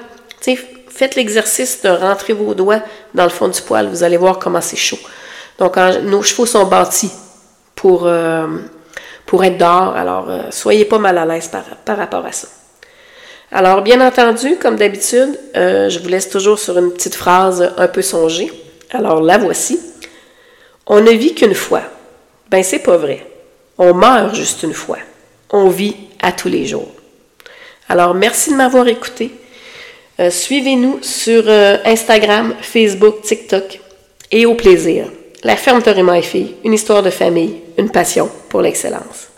faites 0.90 1.16
l'exercice 1.16 1.82
de 1.82 1.90
rentrer 1.90 2.34
vos 2.34 2.54
doigts 2.54 2.82
dans 3.14 3.24
le 3.24 3.30
fond 3.30 3.48
du 3.48 3.62
poil. 3.62 3.88
Vous 3.88 4.04
allez 4.04 4.18
voir 4.18 4.40
comment 4.40 4.62
c'est 4.62 4.78
chaud. 4.78 5.00
Donc, 5.60 5.76
nos 5.78 6.24
chevaux 6.24 6.46
sont 6.46 6.66
bâtis 6.66 7.12
pour, 7.76 8.08
euh, 8.08 8.48
pour 9.34 9.44
être 9.44 9.58
dehors. 9.58 9.96
Alors, 9.96 10.30
euh, 10.30 10.52
soyez 10.52 10.86
pas 10.86 11.00
mal 11.00 11.18
à 11.18 11.26
l'aise 11.26 11.50
par, 11.50 11.98
rapport 11.98 12.24
à 12.24 12.32
ça. 12.32 12.48
Alors, 13.52 13.82
bien 13.82 14.00
entendu, 14.00 14.58
comme 14.58 14.76
d'habitude, 14.76 15.40
je 15.56 15.98
vous 15.98 16.08
laisse 16.08 16.30
toujours 16.30 16.60
sur 16.60 16.78
une 16.78 16.92
petite 16.92 17.16
phrase 17.16 17.74
un 17.78 17.88
peu 17.88 18.04
songée. 18.04 18.52
Alors, 18.92 19.24
la 19.24 19.40
voici. 19.40 19.80
On 20.86 21.02
ne 21.02 21.10
vit 21.10 21.34
qu'une 21.34 21.56
fois. 21.56 21.82
Ben, 22.52 22.62
c'est 22.62 22.84
pas 22.84 22.98
vrai. 22.98 23.26
On 23.80 23.96
meurt 23.96 24.36
juste 24.36 24.62
une 24.62 24.74
fois. 24.76 25.00
On 25.50 25.68
vit 25.68 25.96
à 26.22 26.32
tous 26.32 26.50
les 26.50 26.68
jours. 26.68 26.92
Alors, 27.90 28.14
merci 28.14 28.52
de 28.52 28.56
m'avoir 28.56 28.88
écouté. 28.88 29.32
Euh, 30.20 30.30
suivez-nous 30.30 31.00
sur 31.02 31.46
euh, 31.48 31.78
Instagram, 31.86 32.54
Facebook, 32.62 33.24
TikTok. 33.24 33.80
Et 34.30 34.46
au 34.46 34.54
plaisir. 34.54 35.08
La 35.46 35.58
ferme 35.58 35.82
Torima 35.82 36.20
et 36.20 36.56
une 36.64 36.74
histoire 36.74 37.04
de 37.04 37.10
famille, 37.10 37.62
une 37.78 37.90
passion 37.92 38.30
pour 38.48 38.62
l'excellence. 38.62 39.33